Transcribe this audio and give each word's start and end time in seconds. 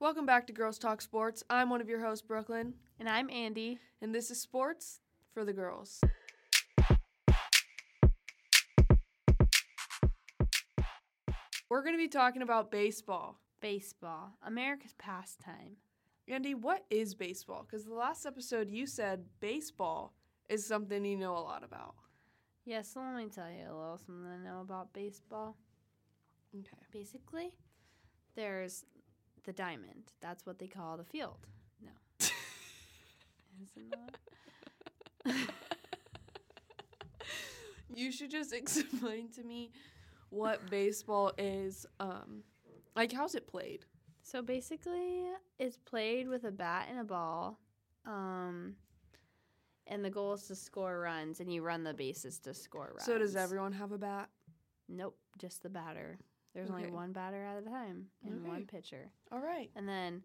Welcome 0.00 0.24
back 0.24 0.46
to 0.46 0.52
Girls 0.54 0.78
Talk 0.78 1.02
Sports. 1.02 1.44
I'm 1.50 1.68
one 1.68 1.82
of 1.82 1.88
your 1.88 2.00
hosts, 2.00 2.26
Brooklyn, 2.26 2.72
And 2.98 3.06
I'm 3.08 3.28
Andy. 3.28 3.78
and 4.00 4.14
this 4.14 4.30
is 4.30 4.40
Sports 4.40 5.00
for 5.34 5.44
the 5.44 5.52
Girls. 5.52 6.00
We're 11.68 11.82
going 11.82 11.94
to 11.94 11.98
be 11.98 12.08
talking 12.08 12.42
about 12.42 12.70
baseball. 12.70 13.38
Baseball, 13.60 14.36
America's 14.46 14.94
pastime. 14.98 15.76
Andy, 16.26 16.54
what 16.54 16.84
is 16.90 17.14
baseball? 17.14 17.66
Because 17.68 17.84
the 17.84 17.94
last 17.94 18.24
episode 18.24 18.70
you 18.70 18.86
said 18.86 19.24
baseball 19.40 20.14
is 20.48 20.66
something 20.66 21.04
you 21.04 21.16
know 21.16 21.36
a 21.36 21.40
lot 21.40 21.62
about. 21.62 21.94
Yeah, 22.64 22.82
so 22.82 23.00
let 23.00 23.16
me 23.16 23.28
tell 23.28 23.50
you 23.50 23.64
a 23.70 23.76
little 23.76 23.98
something 23.98 24.26
I 24.26 24.42
know 24.42 24.60
about 24.60 24.92
baseball. 24.92 25.56
Okay. 26.58 26.82
Basically, 26.92 27.52
there's 28.34 28.84
the 29.44 29.52
diamond. 29.52 30.12
That's 30.20 30.46
what 30.46 30.58
they 30.58 30.66
call 30.66 30.96
the 30.96 31.04
field. 31.04 31.46
No. 31.82 31.90
Is 33.62 33.70
it 33.76 33.94
not? 33.94 35.36
You 37.94 38.12
should 38.12 38.30
just 38.30 38.52
explain 38.54 39.28
to 39.32 39.42
me 39.42 39.72
what 40.30 40.70
baseball 40.70 41.32
is. 41.38 41.86
Um, 41.98 42.42
like, 42.96 43.12
how's 43.12 43.34
it 43.34 43.46
played? 43.46 43.84
So 44.22 44.42
basically, 44.42 45.24
it's 45.58 45.76
played 45.76 46.28
with 46.28 46.44
a 46.44 46.50
bat 46.50 46.86
and 46.90 47.00
a 47.00 47.04
ball. 47.04 47.58
Um, 48.06 48.76
and 49.86 50.04
the 50.04 50.10
goal 50.10 50.34
is 50.34 50.44
to 50.44 50.54
score 50.54 51.00
runs, 51.00 51.40
and 51.40 51.52
you 51.52 51.62
run 51.62 51.82
the 51.82 51.94
bases 51.94 52.38
to 52.40 52.54
score 52.54 52.92
runs. 52.94 53.04
So, 53.04 53.18
does 53.18 53.34
everyone 53.34 53.72
have 53.72 53.92
a 53.92 53.98
bat? 53.98 54.28
Nope, 54.88 55.16
just 55.38 55.62
the 55.62 55.68
batter. 55.68 56.18
There's 56.54 56.70
only 56.70 56.90
one 56.90 57.12
batter 57.12 57.44
at 57.44 57.62
a 57.62 57.64
time 57.64 58.06
and 58.24 58.46
one 58.46 58.66
pitcher. 58.66 59.10
All 59.30 59.40
right. 59.40 59.70
And 59.76 59.88
then 59.88 60.22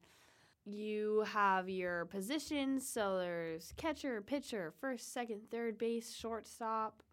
you 0.66 1.24
have 1.32 1.70
your 1.70 2.06
positions. 2.06 2.88
So 2.88 3.20
there's 3.20 3.74
catcher, 3.78 4.22
pitcher, 4.22 4.74
first, 4.80 5.14
second, 5.14 5.42
third 5.52 5.78
base, 5.78 6.16
shortstop, 6.16 7.04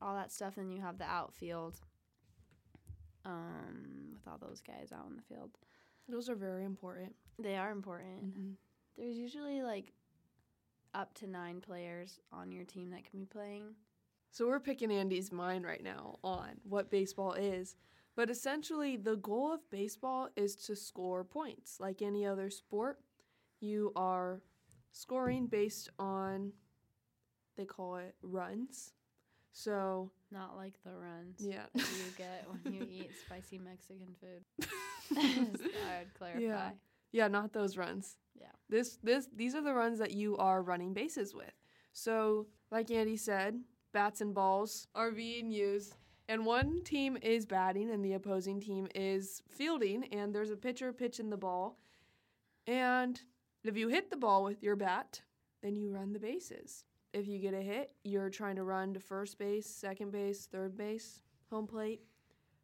all 0.00 0.14
that 0.14 0.32
stuff. 0.32 0.56
And 0.56 0.72
you 0.72 0.80
have 0.80 0.98
the 0.98 1.04
outfield 1.04 1.78
um, 3.26 4.14
with 4.14 4.26
all 4.26 4.38
those 4.38 4.62
guys 4.62 4.92
out 4.92 5.06
in 5.08 5.16
the 5.16 5.22
field. 5.22 5.50
Those 6.08 6.28
are 6.28 6.34
very 6.34 6.64
important. 6.64 7.14
They 7.38 7.56
are 7.56 7.70
important. 7.70 8.24
Mm-hmm. 8.24 8.50
There's 8.96 9.16
usually 9.16 9.62
like 9.62 9.92
up 10.94 11.12
to 11.14 11.26
nine 11.26 11.60
players 11.60 12.20
on 12.32 12.52
your 12.52 12.64
team 12.64 12.90
that 12.90 13.08
can 13.08 13.18
be 13.18 13.26
playing. 13.26 13.74
So 14.30 14.46
we're 14.46 14.60
picking 14.60 14.90
Andy's 14.90 15.32
mind 15.32 15.64
right 15.64 15.82
now 15.82 16.18
on 16.24 16.60
what 16.68 16.90
baseball 16.90 17.34
is. 17.34 17.76
But 18.16 18.30
essentially, 18.30 18.96
the 18.96 19.16
goal 19.16 19.52
of 19.52 19.68
baseball 19.70 20.28
is 20.36 20.54
to 20.66 20.76
score 20.76 21.24
points. 21.24 21.78
Like 21.80 22.00
any 22.00 22.24
other 22.24 22.48
sport, 22.48 23.00
you 23.60 23.92
are 23.96 24.40
scoring 24.92 25.46
based 25.46 25.90
on, 25.98 26.52
they 27.56 27.64
call 27.64 27.96
it 27.96 28.14
runs. 28.22 28.92
So, 29.52 30.10
Not 30.32 30.56
like 30.56 30.74
the 30.84 30.92
runs 30.92 31.36
yeah. 31.38 31.66
that 31.74 31.82
you 31.82 32.10
get 32.18 32.46
when 32.48 32.72
you 32.72 32.86
eat 32.90 33.10
spicy 33.24 33.58
Mexican 33.58 34.14
food. 34.20 34.68
I 35.16 35.98
would 36.00 36.14
clarify. 36.14 36.40
Yeah. 36.40 36.70
Yeah, 37.12 37.28
not 37.28 37.52
those 37.52 37.76
runs. 37.76 38.16
Yeah. 38.34 38.46
This 38.68 38.98
this 39.02 39.28
these 39.34 39.54
are 39.54 39.62
the 39.62 39.72
runs 39.72 40.00
that 40.00 40.10
you 40.10 40.36
are 40.36 40.62
running 40.62 40.92
bases 40.92 41.32
with. 41.32 41.52
So, 41.92 42.48
like 42.72 42.90
Andy 42.90 43.16
said, 43.16 43.60
bats 43.92 44.20
and 44.20 44.34
balls 44.34 44.88
are 44.96 45.12
being 45.12 45.52
used 45.52 45.94
and 46.28 46.46
one 46.46 46.82
team 46.82 47.18
is 47.20 47.46
batting 47.46 47.90
and 47.90 48.04
the 48.04 48.14
opposing 48.14 48.60
team 48.60 48.88
is 48.94 49.42
fielding 49.48 50.04
and 50.12 50.34
there's 50.34 50.50
a 50.50 50.56
pitcher 50.56 50.92
pitching 50.92 51.30
the 51.30 51.36
ball. 51.36 51.78
And 52.66 53.20
if 53.62 53.76
you 53.76 53.88
hit 53.88 54.10
the 54.10 54.16
ball 54.16 54.44
with 54.44 54.62
your 54.62 54.76
bat, 54.76 55.20
then 55.62 55.76
you 55.76 55.90
run 55.90 56.12
the 56.12 56.18
bases. 56.18 56.84
If 57.12 57.28
you 57.28 57.38
get 57.38 57.54
a 57.54 57.60
hit, 57.60 57.92
you're 58.04 58.30
trying 58.30 58.56
to 58.56 58.64
run 58.64 58.94
to 58.94 59.00
first 59.00 59.38
base, 59.38 59.66
second 59.66 60.10
base, 60.12 60.46
third 60.50 60.76
base, 60.76 61.20
home 61.50 61.66
plate. 61.66 62.00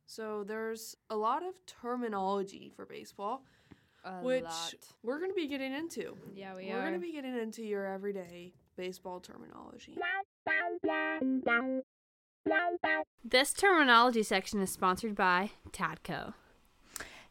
So 0.07 0.43
there's 0.43 0.97
a 1.11 1.17
lot 1.17 1.43
of 1.45 1.55
terminology 1.67 2.73
for 2.75 2.85
baseball 2.85 3.45
A 4.05 4.15
which 4.23 4.43
lot. 4.43 4.75
we're 5.03 5.19
going 5.19 5.31
to 5.31 5.37
be 5.37 5.47
getting 5.47 5.73
into. 5.73 6.17
Yeah, 6.35 6.55
we 6.57 6.63
are. 6.63 6.67
We 6.67 6.73
are 6.73 6.79
are. 6.79 6.81
going 6.89 6.95
to 6.95 6.99
be 6.99 7.13
getting 7.13 7.37
into 7.37 7.63
your 7.63 7.87
everyday 7.87 8.53
baseball 8.77 9.21
terminology. 9.21 9.97
This 13.23 13.53
terminology 13.53 14.23
section 14.23 14.61
is 14.61 14.71
sponsored 14.71 15.15
by 15.15 15.51
Tadco. 15.73 16.33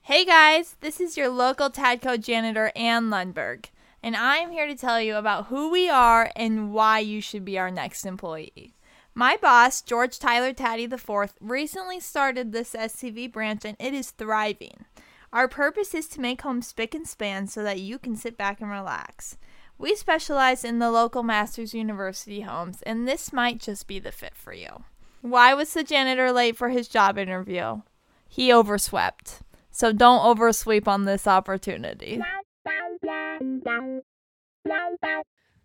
Hey 0.01 0.23
guys, 0.23 0.75
this 0.81 0.99
is 0.99 1.17
your 1.17 1.29
local 1.29 1.69
Tadco 1.69 2.21
janitor, 2.21 2.71
Ann 2.75 3.09
Lundberg, 3.09 3.65
and 4.03 4.15
I'm 4.15 4.51
here 4.51 4.67
to 4.67 4.75
tell 4.75 5.01
you 5.01 5.15
about 5.15 5.47
who 5.47 5.71
we 5.71 5.89
are 5.89 6.31
and 6.35 6.71
why 6.73 6.99
you 6.99 7.21
should 7.21 7.43
be 7.43 7.57
our 7.57 7.71
next 7.71 8.05
employee. 8.05 8.75
My 9.15 9.35
boss, 9.35 9.81
George 9.81 10.19
Tyler 10.19 10.53
Taddy 10.53 10.83
IV, 10.83 11.33
recently 11.41 11.99
started 11.99 12.51
this 12.51 12.73
SCV 12.73 13.31
branch 13.31 13.65
and 13.65 13.75
it 13.79 13.95
is 13.95 14.11
thriving. 14.11 14.85
Our 15.33 15.47
purpose 15.47 15.93
is 15.93 16.07
to 16.09 16.21
make 16.21 16.43
homes 16.43 16.67
spick 16.67 16.93
and 16.93 17.07
span 17.07 17.47
so 17.47 17.63
that 17.63 17.79
you 17.79 17.97
can 17.97 18.15
sit 18.15 18.37
back 18.37 18.61
and 18.61 18.69
relax. 18.69 19.37
We 19.77 19.95
specialize 19.95 20.63
in 20.63 20.79
the 20.79 20.91
local 20.91 21.23
Masters 21.23 21.73
University 21.73 22.41
homes, 22.41 22.81
and 22.83 23.07
this 23.07 23.33
might 23.33 23.59
just 23.59 23.87
be 23.87 23.97
the 23.97 24.11
fit 24.11 24.35
for 24.35 24.53
you. 24.53 24.83
Why 25.21 25.53
was 25.53 25.73
the 25.73 25.83
janitor 25.83 26.31
late 26.31 26.55
for 26.55 26.69
his 26.69 26.87
job 26.87 27.17
interview? 27.17 27.81
He 28.27 28.53
overswept. 28.53 29.41
So 29.71 29.91
don't 29.91 30.25
oversweep 30.25 30.87
on 30.87 31.05
this 31.05 31.27
opportunity. 31.27 32.21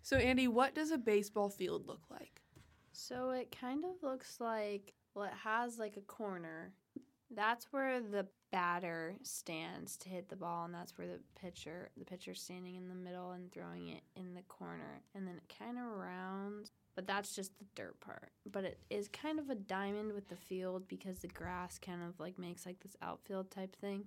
So, 0.01 0.17
Andy, 0.17 0.47
what 0.47 0.75
does 0.75 0.91
a 0.91 0.97
baseball 0.97 1.49
field 1.49 1.87
look 1.87 2.03
like? 2.09 2.41
So 2.91 3.31
it 3.31 3.55
kind 3.59 3.83
of 3.83 3.91
looks 4.01 4.37
like, 4.39 4.93
well, 5.13 5.25
it 5.25 5.33
has 5.43 5.77
like 5.77 5.97
a 5.97 6.01
corner. 6.01 6.73
That's 7.35 7.65
where 7.71 7.99
the 7.99 8.27
batter 8.51 9.15
stands 9.23 9.97
to 9.97 10.09
hit 10.09 10.29
the 10.29 10.35
ball, 10.35 10.65
and 10.65 10.73
that's 10.73 10.97
where 10.97 11.07
the 11.07 11.19
pitcher, 11.39 11.89
the 11.97 12.05
pitcher's 12.05 12.41
standing 12.41 12.75
in 12.75 12.87
the 12.87 12.95
middle 12.95 13.31
and 13.31 13.51
throwing 13.51 13.89
it 13.89 14.03
in 14.15 14.33
the 14.33 14.43
corner, 14.43 15.01
and 15.13 15.27
then 15.27 15.35
it 15.35 15.53
kind 15.59 15.77
of 15.77 15.83
rounds. 15.85 16.71
But 16.95 17.07
that's 17.07 17.35
just 17.35 17.57
the 17.59 17.65
dirt 17.75 17.99
part. 17.99 18.31
But 18.49 18.63
it 18.63 18.79
is 18.89 19.09
kind 19.09 19.37
of 19.39 19.49
a 19.49 19.55
diamond 19.55 20.13
with 20.13 20.29
the 20.29 20.35
field 20.35 20.87
because 20.87 21.19
the 21.19 21.27
grass 21.27 21.77
kind 21.77 22.01
of 22.01 22.19
like 22.19 22.39
makes 22.39 22.65
like 22.65 22.79
this 22.79 22.95
outfield 23.01 23.51
type 23.51 23.75
thing. 23.75 24.05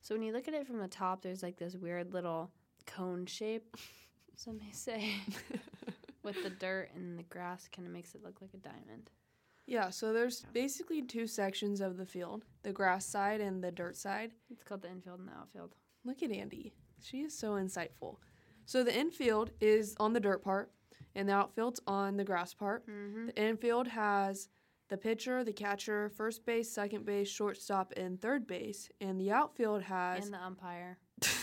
So 0.00 0.14
when 0.14 0.22
you 0.22 0.32
look 0.32 0.48
at 0.48 0.54
it 0.54 0.66
from 0.66 0.78
the 0.78 0.88
top, 0.88 1.22
there's 1.22 1.42
like 1.42 1.56
this 1.56 1.76
weird 1.76 2.12
little 2.12 2.50
cone 2.86 3.26
shape, 3.26 3.76
some 4.36 4.58
may 4.58 4.72
say 4.72 5.14
with 6.22 6.42
the 6.42 6.50
dirt 6.50 6.90
and 6.94 7.18
the 7.18 7.22
grass 7.24 7.68
kind 7.74 7.86
of 7.86 7.92
makes 7.94 8.14
it 8.14 8.22
look 8.22 8.40
like 8.40 8.50
a 8.54 8.58
diamond. 8.58 9.10
yeah, 9.66 9.90
so 9.90 10.12
there's 10.12 10.44
basically 10.52 11.02
two 11.02 11.26
sections 11.26 11.80
of 11.80 11.96
the 11.96 12.06
field 12.06 12.44
the 12.62 12.72
grass 12.72 13.06
side 13.06 13.40
and 13.40 13.62
the 13.62 13.70
dirt 13.70 13.96
side. 13.96 14.32
It's 14.50 14.62
called 14.62 14.82
the 14.82 14.90
infield 14.90 15.20
and 15.20 15.28
the 15.28 15.32
outfield. 15.32 15.74
Look 16.04 16.22
at 16.22 16.30
Andy. 16.30 16.72
She 17.02 17.22
is 17.22 17.36
so 17.36 17.52
insightful. 17.52 18.16
So, 18.64 18.82
the 18.82 18.96
infield 18.96 19.50
is 19.60 19.94
on 20.00 20.12
the 20.12 20.20
dirt 20.20 20.42
part, 20.42 20.72
and 21.16 21.28
the 21.28 21.32
outfield's 21.32 21.80
on 21.86 22.16
the 22.16 22.24
grass 22.24 22.54
part. 22.54 22.86
Mm-hmm. 22.86 23.26
The 23.26 23.42
infield 23.42 23.88
has 23.88 24.48
the 24.88 24.96
pitcher, 24.96 25.42
the 25.42 25.52
catcher, 25.52 26.10
first 26.10 26.46
base, 26.46 26.70
second 26.70 27.04
base, 27.04 27.28
shortstop, 27.28 27.92
and 27.96 28.20
third 28.20 28.46
base. 28.46 28.88
And 29.00 29.20
the 29.20 29.32
outfield 29.32 29.82
has. 29.82 30.26
And 30.26 30.34
the 30.34 30.44
umpire. 30.44 30.98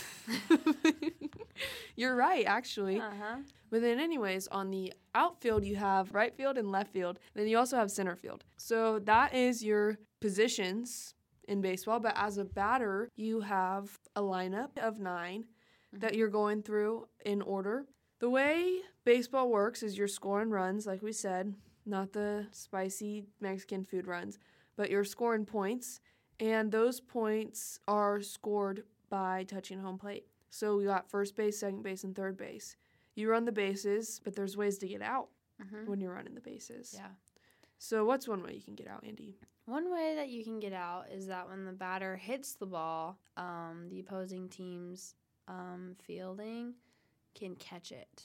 You're 1.96 2.16
right, 2.16 2.46
actually. 2.46 3.00
Uh 3.00 3.10
huh. 3.20 3.36
But 3.70 3.82
then, 3.82 3.98
anyways, 3.98 4.46
on 4.48 4.70
the 4.70 4.92
outfield, 5.14 5.64
you 5.64 5.76
have 5.76 6.14
right 6.14 6.34
field 6.34 6.56
and 6.56 6.70
left 6.70 6.92
field. 6.92 7.18
Then 7.34 7.48
you 7.48 7.58
also 7.58 7.76
have 7.76 7.90
center 7.90 8.16
field. 8.16 8.44
So 8.56 9.00
that 9.00 9.34
is 9.34 9.62
your 9.62 9.98
positions 10.20 11.14
in 11.48 11.60
baseball. 11.60 11.98
But 11.98 12.14
as 12.16 12.38
a 12.38 12.44
batter, 12.44 13.10
you 13.16 13.40
have 13.40 13.98
a 14.14 14.22
lineup 14.22 14.78
of 14.78 15.00
9 15.00 15.44
that 15.92 16.14
you're 16.14 16.28
going 16.28 16.62
through 16.62 17.08
in 17.24 17.42
order. 17.42 17.86
The 18.24 18.30
way 18.30 18.78
baseball 19.04 19.50
works 19.50 19.82
is 19.82 19.98
you're 19.98 20.08
scoring 20.08 20.48
runs, 20.48 20.86
like 20.86 21.02
we 21.02 21.12
said, 21.12 21.52
not 21.84 22.14
the 22.14 22.46
spicy 22.52 23.26
Mexican 23.38 23.84
food 23.84 24.06
runs, 24.06 24.38
but 24.78 24.88
you're 24.88 25.04
scoring 25.04 25.44
points. 25.44 26.00
And 26.40 26.72
those 26.72 27.00
points 27.00 27.80
are 27.86 28.22
scored 28.22 28.84
by 29.10 29.44
touching 29.44 29.78
home 29.78 29.98
plate. 29.98 30.24
So 30.48 30.78
we 30.78 30.86
got 30.86 31.10
first 31.10 31.36
base, 31.36 31.58
second 31.58 31.82
base, 31.82 32.02
and 32.02 32.16
third 32.16 32.38
base. 32.38 32.76
You 33.14 33.30
run 33.30 33.44
the 33.44 33.52
bases, 33.52 34.22
but 34.24 34.34
there's 34.34 34.56
ways 34.56 34.78
to 34.78 34.88
get 34.88 35.02
out 35.02 35.28
Mm-hmm. 35.62 35.88
when 35.90 36.00
you're 36.00 36.14
running 36.14 36.34
the 36.34 36.40
bases. 36.40 36.94
Yeah. 36.96 37.10
So 37.78 38.06
what's 38.06 38.26
one 38.26 38.42
way 38.42 38.54
you 38.54 38.62
can 38.62 38.74
get 38.74 38.88
out, 38.88 39.04
Andy? 39.06 39.36
One 39.66 39.92
way 39.92 40.14
that 40.16 40.30
you 40.30 40.42
can 40.44 40.60
get 40.60 40.72
out 40.72 41.08
is 41.14 41.26
that 41.26 41.46
when 41.50 41.66
the 41.66 41.72
batter 41.72 42.16
hits 42.16 42.54
the 42.54 42.64
ball, 42.66 43.18
um, 43.36 43.86
the 43.90 44.00
opposing 44.00 44.48
team's 44.48 45.14
um, 45.46 45.94
fielding 46.02 46.72
can 47.34 47.54
catch 47.56 47.92
it, 47.92 48.24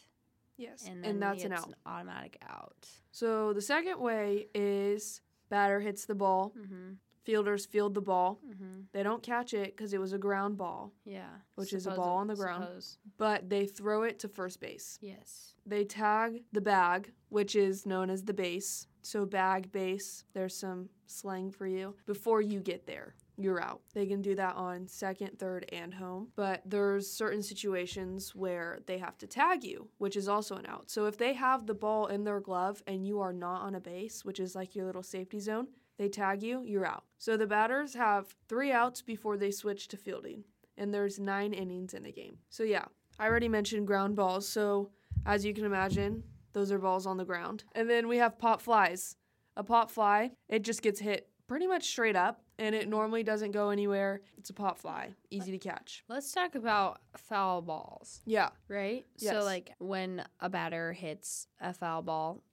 Yes. 0.57 0.85
and 0.87 1.05
And, 1.05 1.21
that's 1.21 1.43
an 1.43 1.53
out. 1.53 1.67
an 1.67 1.75
automatic 1.85 2.37
out. 2.47 2.87
So 3.11 3.53
the 3.53 3.61
second 3.61 3.99
way 3.99 4.47
is 4.53 5.21
batter 5.49 5.79
hits 5.79 6.05
the 6.05 6.15
ball, 6.15 6.53
Mm-hmm. 6.57 6.93
fielders 7.23 7.65
field 7.65 7.93
the 7.93 8.01
ball. 8.01 8.39
Mm-hmm. 8.47 8.81
They 8.91 9.03
don't 9.03 9.21
catch 9.21 9.53
it 9.53 9.75
because 9.75 9.93
it 9.93 9.99
was 9.99 10.13
a 10.13 10.17
ground 10.17 10.57
ball, 10.57 10.93
Yeah. 11.05 11.29
Which 11.55 11.73
is 11.73 11.85
a 11.87 11.91
ball 11.91 12.17
on 12.17 12.27
the 12.27 12.35
ground. 12.35 12.63
suppose. 12.65 12.97
but 13.17 13.49
they 13.49 13.65
throw 13.67 14.03
it 14.03 14.19
to 14.19 14.27
first 14.29 14.59
base. 14.59 14.97
Yes. 15.01 15.53
They 15.65 15.83
tag 15.85 16.43
the 16.51 16.61
bag, 16.61 17.11
which 17.29 17.55
is 17.55 17.85
known 17.85 18.09
as 18.09 18.23
the 18.23 18.33
base. 18.33 18.87
So, 19.01 19.25
bag, 19.25 19.71
base, 19.71 20.23
there's 20.33 20.55
some 20.55 20.89
slang 21.05 21.51
for 21.51 21.67
you. 21.67 21.95
Before 22.05 22.41
you 22.41 22.59
get 22.61 22.85
there, 22.85 23.15
you're 23.39 23.61
out. 23.61 23.81
They 23.93 24.05
can 24.05 24.21
do 24.21 24.35
that 24.35 24.55
on 24.55 24.87
second, 24.87 25.39
third, 25.39 25.65
and 25.71 25.93
home. 25.93 26.27
But 26.35 26.61
there's 26.65 27.09
certain 27.09 27.41
situations 27.41 28.35
where 28.35 28.79
they 28.85 28.97
have 28.97 29.17
to 29.19 29.27
tag 29.27 29.63
you, 29.63 29.87
which 29.97 30.15
is 30.15 30.27
also 30.27 30.55
an 30.55 30.65
out. 30.65 30.89
So, 30.89 31.05
if 31.05 31.17
they 31.17 31.33
have 31.33 31.65
the 31.65 31.73
ball 31.73 32.07
in 32.07 32.23
their 32.23 32.39
glove 32.39 32.83
and 32.85 33.07
you 33.07 33.19
are 33.21 33.33
not 33.33 33.61
on 33.61 33.75
a 33.75 33.79
base, 33.79 34.25
which 34.25 34.39
is 34.39 34.55
like 34.55 34.75
your 34.75 34.85
little 34.85 35.03
safety 35.03 35.39
zone, 35.39 35.67
they 35.97 36.09
tag 36.09 36.43
you, 36.43 36.63
you're 36.65 36.85
out. 36.85 37.03
So, 37.17 37.37
the 37.37 37.47
batters 37.47 37.93
have 37.93 38.35
three 38.47 38.71
outs 38.71 39.01
before 39.01 39.37
they 39.37 39.51
switch 39.51 39.87
to 39.89 39.97
fielding. 39.97 40.43
And 40.77 40.93
there's 40.93 41.19
nine 41.19 41.53
innings 41.53 41.93
in 41.93 42.05
a 42.05 42.11
game. 42.11 42.37
So, 42.49 42.63
yeah, 42.63 42.85
I 43.19 43.27
already 43.27 43.49
mentioned 43.49 43.87
ground 43.87 44.15
balls. 44.15 44.47
So, 44.47 44.91
as 45.25 45.45
you 45.45 45.53
can 45.53 45.65
imagine, 45.65 46.23
those 46.53 46.71
are 46.71 46.79
balls 46.79 47.05
on 47.05 47.17
the 47.17 47.25
ground. 47.25 47.63
And 47.73 47.89
then 47.89 48.07
we 48.07 48.17
have 48.17 48.39
pop 48.39 48.61
flies. 48.61 49.15
A 49.57 49.63
pop 49.63 49.91
fly, 49.91 50.31
it 50.47 50.63
just 50.63 50.81
gets 50.81 51.01
hit 51.01 51.27
pretty 51.47 51.67
much 51.67 51.85
straight 51.87 52.15
up 52.15 52.41
and 52.59 52.75
it 52.75 52.87
normally 52.87 53.23
doesn't 53.23 53.51
go 53.51 53.69
anywhere. 53.69 54.21
It's 54.37 54.49
a 54.51 54.53
pop 54.53 54.77
fly, 54.77 55.15
easy 55.31 55.51
to 55.51 55.57
catch. 55.57 56.03
Let's 56.07 56.31
talk 56.31 56.53
about 56.55 56.99
foul 57.17 57.61
balls, 57.63 58.21
Yeah. 58.25 58.49
right? 58.67 59.05
Yes. 59.17 59.33
So 59.33 59.43
like 59.43 59.71
when 59.79 60.23
a 60.39 60.49
batter 60.49 60.93
hits 60.93 61.47
a 61.59 61.73
foul 61.73 62.01
ball, 62.03 62.43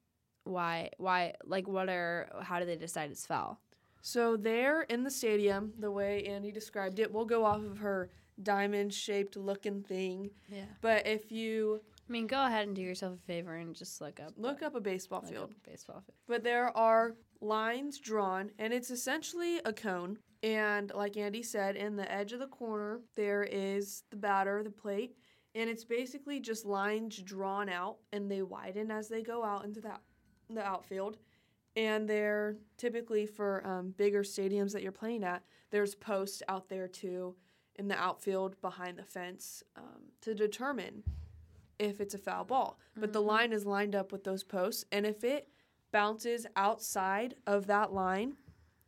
why 0.45 0.91
why 0.99 1.35
like 1.45 1.67
what 1.69 1.89
are 1.89 2.29
how 2.41 2.61
do 2.61 2.65
they 2.65 2.77
decide 2.77 3.11
it's 3.11 3.27
foul? 3.27 3.61
So 4.01 4.37
there 4.37 4.83
in 4.83 5.03
the 5.03 5.11
stadium, 5.11 5.73
the 5.79 5.91
way 5.91 6.25
Andy 6.25 6.53
described 6.53 7.01
it, 7.01 7.13
we'll 7.13 7.25
go 7.25 7.45
off 7.45 7.63
of 7.65 7.79
her 7.79 8.09
diamond 8.41 8.95
shaped 8.95 9.37
looking 9.37 9.83
thing. 9.83 10.31
Yeah. 10.49 10.67
But 10.81 11.07
if 11.07 11.33
you 11.33 11.81
I 12.09 12.13
mean, 12.13 12.27
go 12.27 12.45
ahead 12.45 12.67
and 12.67 12.77
do 12.77 12.83
yourself 12.83 13.15
a 13.15 13.27
favor 13.27 13.55
and 13.57 13.75
just 13.75 14.01
look 14.01 14.21
up 14.21 14.33
look 14.37 14.63
up 14.63 14.75
a 14.75 14.81
baseball 14.81 15.23
look 15.23 15.31
field, 15.31 15.51
up 15.51 15.71
baseball 15.71 16.03
field. 16.07 16.17
but 16.29 16.45
there 16.45 16.77
are 16.77 17.15
lines 17.41 17.99
drawn 17.99 18.51
and 18.59 18.73
it's 18.73 18.91
essentially 18.91 19.61
a 19.65 19.73
cone. 19.73 20.19
And 20.43 20.93
like 20.95 21.17
Andy 21.17 21.43
said, 21.43 21.77
in 21.77 21.97
the 21.97 22.11
edge 22.11 22.33
of 22.33 22.39
the 22.39 22.47
corner, 22.47 23.01
there 23.17 23.43
is 23.43 24.05
the 24.11 24.17
batter, 24.17 24.63
the 24.63 24.71
plate, 24.71 25.17
and 25.55 25.69
it's 25.69 25.85
basically 25.85 26.39
just 26.39 26.65
lines 26.65 27.19
drawn 27.19 27.69
out 27.69 27.97
and 28.13 28.31
they 28.31 28.43
widen 28.43 28.91
as 28.91 29.09
they 29.09 29.23
go 29.23 29.43
out 29.43 29.65
into 29.65 29.81
that 29.81 30.01
the 30.49 30.63
outfield. 30.63 31.19
And 31.75 32.09
they're 32.09 32.57
typically 32.79 33.27
for 33.27 33.67
um, 33.67 33.93
bigger 33.99 34.23
stadiums 34.23 34.73
that 34.73 34.83
you're 34.83 34.93
playing 34.93 35.25
at. 35.25 35.43
There's 35.71 35.95
posts 35.95 36.43
out 36.49 36.69
there 36.69 36.89
too 36.89 37.35
in 37.75 37.89
the 37.89 37.99
outfield 37.99 38.59
behind 38.63 38.97
the 38.99 39.05
fence 39.05 39.63
um, 39.77 40.03
to 40.23 40.35
determine 40.35 41.03
if 41.79 42.01
it's 42.01 42.15
a 42.15 42.19
foul 42.19 42.45
ball. 42.45 42.79
But 42.97 43.13
the 43.13 43.23
Mhm. 43.23 43.27
line 43.27 43.53
is 43.53 43.67
lined 43.67 43.95
up 43.95 44.13
with 44.13 44.25
those 44.25 44.43
posts, 44.45 44.85
and 44.93 45.05
if 45.07 45.23
it 45.25 45.49
bounces 45.93 46.47
outside 46.57 47.37
of 47.47 47.67
that 47.67 47.93
line, 47.93 48.37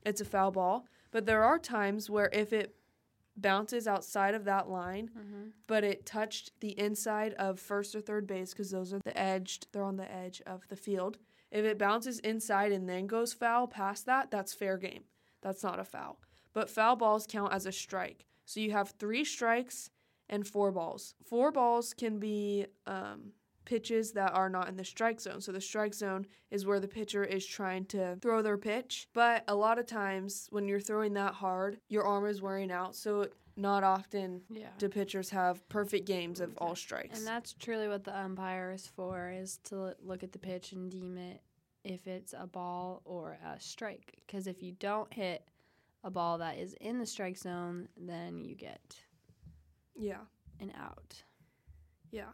it's 0.05 0.20
a 0.20 0.25
foul 0.25 0.50
ball. 0.50 0.87
But 1.11 1.26
there 1.26 1.43
are 1.44 1.58
times 1.58 2.08
where 2.11 2.29
if 2.32 2.52
it 2.52 2.75
bounces 3.37 3.87
outside 3.87 4.35
of 4.35 4.44
that 4.44 4.69
line, 4.69 5.11
Mm-hmm. 5.17 5.49
but 5.67 5.85
it 5.85 6.05
touched 6.05 6.58
the 6.61 6.79
inside 6.79 7.35
of 7.35 7.61
first 7.61 7.94
or 7.94 8.00
third 8.00 8.26
base 8.26 8.50
because 8.52 8.70
those 8.70 8.93
are 8.93 8.99
the 9.05 9.17
edged, 9.17 9.69
they're 9.73 9.85
on 9.85 9.96
the 9.96 10.11
edge 10.11 10.40
of 10.46 10.67
the 10.69 10.76
field. 10.76 11.19
If 11.50 11.64
it 11.64 11.79
bounces 11.79 12.19
inside 12.20 12.73
and 12.73 12.88
then 12.88 13.06
goes 13.06 13.32
foul 13.32 13.69
past 13.69 14.06
that, 14.06 14.31
that's 14.31 14.52
fair 14.52 14.76
game. 14.76 15.05
That's 15.40 15.62
not 15.62 15.79
a 15.79 15.85
foul. 15.85 16.20
But 16.52 16.69
foul 16.69 16.96
balls 16.96 17.26
count 17.29 17.52
as 17.52 17.64
a 17.64 17.73
strike. 17.73 18.26
So 18.44 18.61
you 18.61 18.73
have 18.73 18.90
three 18.90 19.25
strikes 19.25 19.90
and 20.29 20.47
four 20.47 20.71
balls. 20.73 21.15
Four 21.25 21.51
balls 21.53 21.95
can 21.95 22.19
be 22.19 22.67
um, 22.87 23.33
pitches 23.65 24.13
that 24.13 24.33
are 24.35 24.49
not 24.49 24.69
in 24.69 24.77
the 24.77 24.85
strike 24.85 25.21
zone. 25.21 25.41
So 25.41 25.53
the 25.53 25.61
strike 25.61 25.95
zone 25.95 26.27
is 26.51 26.65
where 26.67 26.81
the 26.81 26.89
pitcher 26.89 27.25
is 27.25 27.45
trying 27.47 27.85
to 27.87 28.17
throw 28.23 28.41
their 28.43 28.57
pitch. 28.59 29.09
But 29.13 29.45
a 29.49 29.55
lot 29.55 29.79
of 29.79 29.87
times 29.87 30.47
when 30.51 30.67
you're 30.69 30.81
throwing 30.81 31.15
that 31.15 31.35
hard, 31.35 31.79
your 31.89 32.05
arm 32.05 32.27
is 32.27 32.41
wearing 32.43 32.71
out. 32.73 32.97
So 32.97 33.29
not 33.57 33.83
often 33.85 34.43
Yeah. 34.49 34.69
do 34.79 34.89
pitchers 34.89 35.31
have 35.31 35.69
perfect 35.69 36.07
games 36.07 36.41
of 36.41 36.57
all 36.59 36.77
strikes. 36.77 37.19
And 37.19 37.27
that's 37.27 37.53
truly 37.55 37.89
what 37.89 38.05
the 38.05 38.17
umpire 38.17 38.71
is 38.73 38.87
for, 38.87 39.31
is 39.31 39.59
to 39.65 39.95
look 40.03 40.23
at 40.23 40.33
the 40.33 40.39
pitch 40.39 40.73
and 40.73 40.91
deem 40.91 41.19
it 41.19 41.43
if 41.85 42.07
it's 42.07 42.35
a 42.39 42.47
ball 42.47 43.03
or 43.05 43.37
a 43.45 43.61
strike. 43.61 44.15
Because 44.27 44.47
if 44.47 44.63
you 44.63 44.73
don't 44.73 45.13
hit 45.13 45.43
a 46.05 46.11
ball 46.11 46.39
that 46.39 46.57
is 46.57 46.75
in 46.75 46.99
the 46.99 47.07
strike 47.07 47.37
zone, 47.37 47.89
then 47.97 48.45
you 48.45 48.55
get 48.55 48.97
yeah, 49.99 50.21
And 50.61 50.73
out. 50.79 51.23
yeah. 52.11 52.31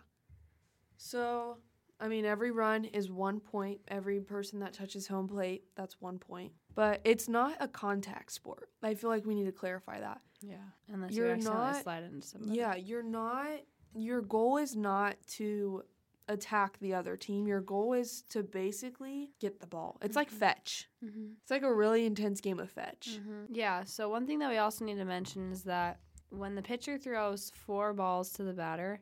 So, 0.96 1.58
I 2.00 2.08
mean, 2.08 2.24
every 2.24 2.50
run 2.50 2.84
is 2.84 3.10
one 3.10 3.40
point. 3.40 3.80
Every 3.88 4.20
person 4.20 4.60
that 4.60 4.72
touches 4.72 5.06
home 5.06 5.28
plate, 5.28 5.64
that's 5.76 6.00
one 6.00 6.18
point. 6.18 6.52
But 6.74 7.00
it's 7.04 7.28
not 7.28 7.56
a 7.60 7.68
contact 7.68 8.32
sport. 8.32 8.68
I 8.82 8.94
feel 8.94 9.10
like 9.10 9.24
we 9.26 9.34
need 9.34 9.46
to 9.46 9.52
clarify 9.52 10.00
that. 10.00 10.20
Yeah. 10.40 10.56
Unless 10.92 11.12
You're 11.12 11.26
you 11.28 11.32
accidentally 11.34 11.64
not- 11.72 11.82
slide 11.82 12.02
into 12.04 12.26
somebody. 12.26 12.54
Yeah, 12.58 12.74
you're 12.74 13.02
not, 13.02 13.48
your 13.94 14.22
goal 14.22 14.56
is 14.56 14.74
not 14.76 15.16
to 15.38 15.84
attack 16.28 16.78
the 16.80 16.94
other 16.94 17.16
team. 17.16 17.46
Your 17.46 17.60
goal 17.60 17.92
is 17.92 18.22
to 18.30 18.42
basically 18.42 19.30
get 19.40 19.60
the 19.60 19.66
ball. 19.66 19.98
It's 20.02 20.16
like 20.16 20.30
Mhm. 20.30 20.38
fetch. 20.38 20.88
Mm-hmm. 21.04 21.32
It's 21.42 21.50
like 21.50 21.62
a 21.62 21.72
really 21.72 22.06
intense 22.06 22.40
game 22.40 22.58
of 22.58 22.70
fetch. 22.70 23.20
Yeah. 23.50 23.84
So 23.84 24.08
one 24.08 24.26
thing 24.26 24.38
that 24.38 24.48
we 24.50 24.56
also 24.56 24.84
need 24.86 24.96
to 24.96 25.04
mention 25.04 25.52
is 25.52 25.64
that 25.64 26.00
when 26.38 26.54
the 26.54 26.62
pitcher 26.62 26.98
throws 26.98 27.50
four 27.54 27.92
balls 27.92 28.30
to 28.32 28.42
the 28.44 28.52
batter, 28.52 29.00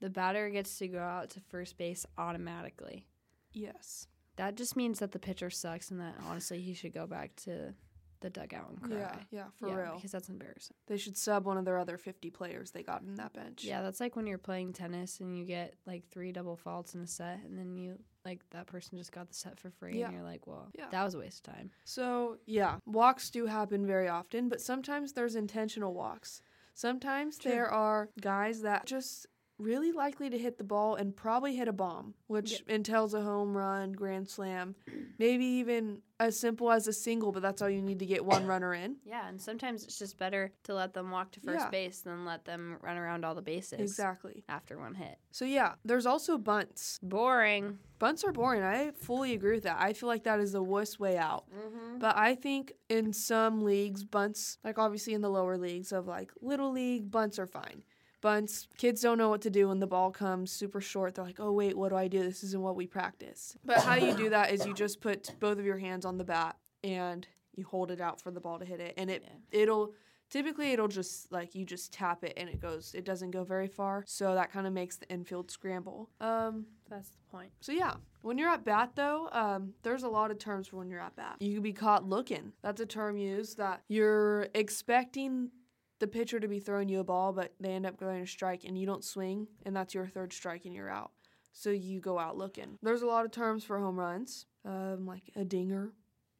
the 0.00 0.10
batter 0.10 0.48
gets 0.50 0.76
to 0.78 0.88
go 0.88 0.98
out 1.00 1.30
to 1.30 1.40
first 1.40 1.76
base 1.78 2.04
automatically. 2.18 3.06
Yes. 3.52 4.06
That 4.36 4.54
just 4.56 4.76
means 4.76 4.98
that 4.98 5.12
the 5.12 5.18
pitcher 5.18 5.48
sucks 5.50 5.90
and 5.90 6.00
that 6.00 6.14
honestly 6.28 6.60
he 6.60 6.74
should 6.74 6.92
go 6.92 7.06
back 7.06 7.34
to 7.44 7.74
the 8.20 8.30
dugout 8.30 8.70
and 8.70 8.82
cry. 8.82 8.96
Yeah, 8.98 9.16
yeah, 9.30 9.44
for 9.58 9.68
Yeah, 9.68 9.74
real. 9.74 9.94
Because 9.96 10.10
that's 10.10 10.28
embarrassing. 10.28 10.74
They 10.86 10.96
should 10.96 11.16
sub 11.16 11.44
one 11.46 11.58
of 11.58 11.64
their 11.64 11.78
other 11.78 11.96
50 11.98 12.30
players 12.30 12.70
they 12.70 12.82
got 12.82 13.02
in 13.02 13.14
that 13.16 13.32
bench. 13.34 13.62
Yeah, 13.64 13.82
that's 13.82 14.00
like 14.00 14.16
when 14.16 14.26
you're 14.26 14.38
playing 14.38 14.72
tennis 14.72 15.20
and 15.20 15.36
you 15.36 15.44
get 15.44 15.74
like 15.86 16.06
three 16.10 16.32
double 16.32 16.56
faults 16.56 16.94
in 16.94 17.00
a 17.02 17.06
set 17.06 17.40
and 17.44 17.58
then 17.58 17.76
you 17.76 17.98
like 18.24 18.40
that 18.50 18.66
person 18.66 18.98
just 18.98 19.12
got 19.12 19.28
the 19.28 19.34
set 19.34 19.58
for 19.60 19.70
free 19.70 19.98
Yeah. 19.98 20.06
and 20.06 20.14
you're 20.14 20.24
like, 20.24 20.46
well, 20.46 20.68
Yeah. 20.74 20.86
that 20.90 21.04
was 21.04 21.14
a 21.14 21.18
waste 21.18 21.46
of 21.46 21.54
time. 21.54 21.70
So, 21.84 22.38
yeah, 22.46 22.76
walks 22.86 23.30
do 23.30 23.46
happen 23.46 23.86
very 23.86 24.08
often, 24.08 24.48
but 24.48 24.60
sometimes 24.60 25.12
there's 25.12 25.36
intentional 25.36 25.94
walks. 25.94 26.42
Sometimes 26.76 27.38
True. 27.38 27.52
there 27.52 27.70
are 27.70 28.10
guys 28.20 28.60
that 28.60 28.84
just 28.84 29.26
really 29.58 29.92
likely 29.92 30.28
to 30.30 30.36
hit 30.38 30.58
the 30.58 30.64
ball 30.64 30.96
and 30.96 31.16
probably 31.16 31.56
hit 31.56 31.66
a 31.68 31.72
bomb, 31.72 32.14
which 32.26 32.62
entails 32.68 33.14
a 33.14 33.22
home 33.22 33.56
run, 33.56 33.92
grand 33.92 34.28
slam, 34.28 34.74
maybe 35.18 35.44
even 35.44 36.02
as 36.18 36.38
simple 36.38 36.70
as 36.70 36.86
a 36.88 36.92
single, 36.92 37.30
but 37.32 37.42
that's 37.42 37.60
all 37.60 37.68
you 37.68 37.82
need 37.82 37.98
to 37.98 38.06
get 38.06 38.24
one 38.24 38.46
runner 38.46 38.74
in. 38.74 38.96
Yeah, 39.04 39.28
and 39.28 39.40
sometimes 39.40 39.84
it's 39.84 39.98
just 39.98 40.18
better 40.18 40.52
to 40.64 40.74
let 40.74 40.92
them 40.94 41.10
walk 41.10 41.32
to 41.32 41.40
first 41.40 41.60
Yeah. 41.66 41.70
base 41.70 42.00
than 42.00 42.24
let 42.24 42.44
them 42.44 42.76
run 42.82 42.96
around 42.96 43.24
all 43.24 43.34
the 43.34 43.42
bases 43.42 43.80
Exactly. 43.80 44.44
after 44.48 44.78
one 44.78 44.94
hit. 44.94 45.18
So, 45.30 45.44
yeah, 45.44 45.74
there's 45.84 46.06
also 46.06 46.36
bunts. 46.38 46.98
Boring. 47.02 47.78
Bunts 47.98 48.24
are 48.24 48.32
boring. 48.32 48.62
I 48.62 48.90
fully 48.90 49.32
agree 49.32 49.54
with 49.54 49.64
that. 49.64 49.76
I 49.80 49.92
feel 49.94 50.08
like 50.08 50.24
that 50.24 50.40
is 50.40 50.52
the 50.52 50.62
worst 50.62 50.98
way 51.00 51.16
out. 51.16 51.44
Mm-hmm. 51.50 51.98
But 51.98 52.16
I 52.18 52.34
think 52.34 52.72
in 52.90 53.12
some 53.12 53.62
leagues, 53.62 54.04
bunts, 54.04 54.58
like 54.64 54.78
obviously 54.78 55.14
in 55.14 55.22
the 55.22 55.30
lower 55.30 55.56
leagues 55.56 55.92
of 55.92 56.06
like 56.06 56.30
little 56.42 56.72
league, 56.72 57.10
bunts 57.10 57.38
are 57.38 57.46
fine. 57.46 57.82
Bunts, 58.20 58.66
kids 58.76 59.00
don't 59.02 59.18
know 59.18 59.28
what 59.28 59.42
to 59.42 59.50
do 59.50 59.68
when 59.68 59.78
the 59.80 59.86
ball 59.86 60.10
comes 60.10 60.50
super 60.50 60.80
short. 60.80 61.14
They're 61.14 61.24
like, 61.24 61.40
oh, 61.40 61.52
wait, 61.52 61.76
what 61.76 61.90
do 61.90 61.96
I 61.96 62.08
do? 62.08 62.22
This 62.22 62.42
isn't 62.44 62.62
what 62.62 62.76
we 62.76 62.86
practice. 62.86 63.56
But 63.64 63.78
how 63.82 63.94
you 63.94 64.14
do 64.14 64.30
that 64.30 64.52
is 64.52 64.66
you 64.66 64.74
just 64.74 65.00
put 65.00 65.30
both 65.38 65.58
of 65.58 65.64
your 65.64 65.78
hands 65.78 66.04
on 66.04 66.18
the 66.18 66.24
bat 66.24 66.56
and 66.82 67.26
you 67.54 67.64
hold 67.64 67.90
it 67.90 68.00
out 68.00 68.20
for 68.20 68.30
the 68.30 68.40
ball 68.40 68.58
to 68.58 68.64
hit 68.64 68.80
it. 68.80 68.94
And 68.96 69.10
it, 69.10 69.24
it'll, 69.50 69.92
typically, 70.30 70.72
it'll 70.72 70.88
just 70.88 71.30
like 71.30 71.54
you 71.54 71.64
just 71.64 71.92
tap 71.92 72.24
it 72.24 72.34
and 72.36 72.48
it 72.48 72.60
goes, 72.60 72.94
it 72.94 73.04
doesn't 73.04 73.30
go 73.30 73.44
very 73.44 73.68
far. 73.68 74.04
So 74.06 74.34
that 74.34 74.50
kind 74.50 74.66
of 74.66 74.72
makes 74.72 74.96
the 74.96 75.08
infield 75.08 75.50
scramble. 75.50 76.10
Um, 76.20 76.66
That's 76.88 77.10
the 77.10 77.18
point. 77.30 77.50
so 77.60 77.72
yeah, 77.72 77.94
when 78.22 78.38
you're 78.38 78.50
at 78.50 78.64
bat 78.64 78.92
though, 78.94 79.28
um, 79.32 79.72
there's 79.82 80.02
a 80.02 80.08
lot 80.08 80.30
of 80.30 80.38
terms 80.38 80.68
for 80.68 80.76
when 80.76 80.90
you're 80.90 81.00
at 81.00 81.14
bat. 81.16 81.36
You 81.40 81.54
can 81.54 81.62
be 81.62 81.72
caught 81.72 82.04
looking. 82.08 82.52
That's 82.62 82.80
a 82.80 82.86
term 82.86 83.16
used 83.16 83.58
that 83.58 83.82
you're 83.88 84.48
expecting 84.54 85.50
the 85.98 86.06
pitcher 86.06 86.38
to 86.40 86.48
be 86.48 86.60
throwing 86.60 86.88
you 86.88 87.00
a 87.00 87.04
ball, 87.04 87.32
but 87.32 87.54
they 87.60 87.70
end 87.70 87.86
up 87.86 87.98
going 87.98 88.22
a 88.22 88.26
strike 88.26 88.64
and 88.64 88.78
you 88.78 88.86
don't 88.86 89.04
swing, 89.04 89.46
and 89.64 89.74
that's 89.74 89.94
your 89.94 90.06
third 90.06 90.32
strike 90.32 90.64
and 90.64 90.74
you're 90.74 90.90
out. 90.90 91.10
So 91.52 91.70
you 91.70 92.00
go 92.00 92.18
out 92.18 92.36
looking. 92.36 92.78
There's 92.82 93.02
a 93.02 93.06
lot 93.06 93.24
of 93.24 93.30
terms 93.30 93.64
for 93.64 93.78
home 93.78 93.98
runs, 93.98 94.44
um, 94.64 95.06
like 95.06 95.22
a 95.36 95.44
dinger. 95.44 95.92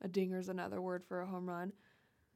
A 0.02 0.08
dinger 0.08 0.38
is 0.38 0.50
another 0.50 0.80
word 0.80 1.04
for 1.08 1.22
a 1.22 1.26
home 1.26 1.48
run. 1.48 1.72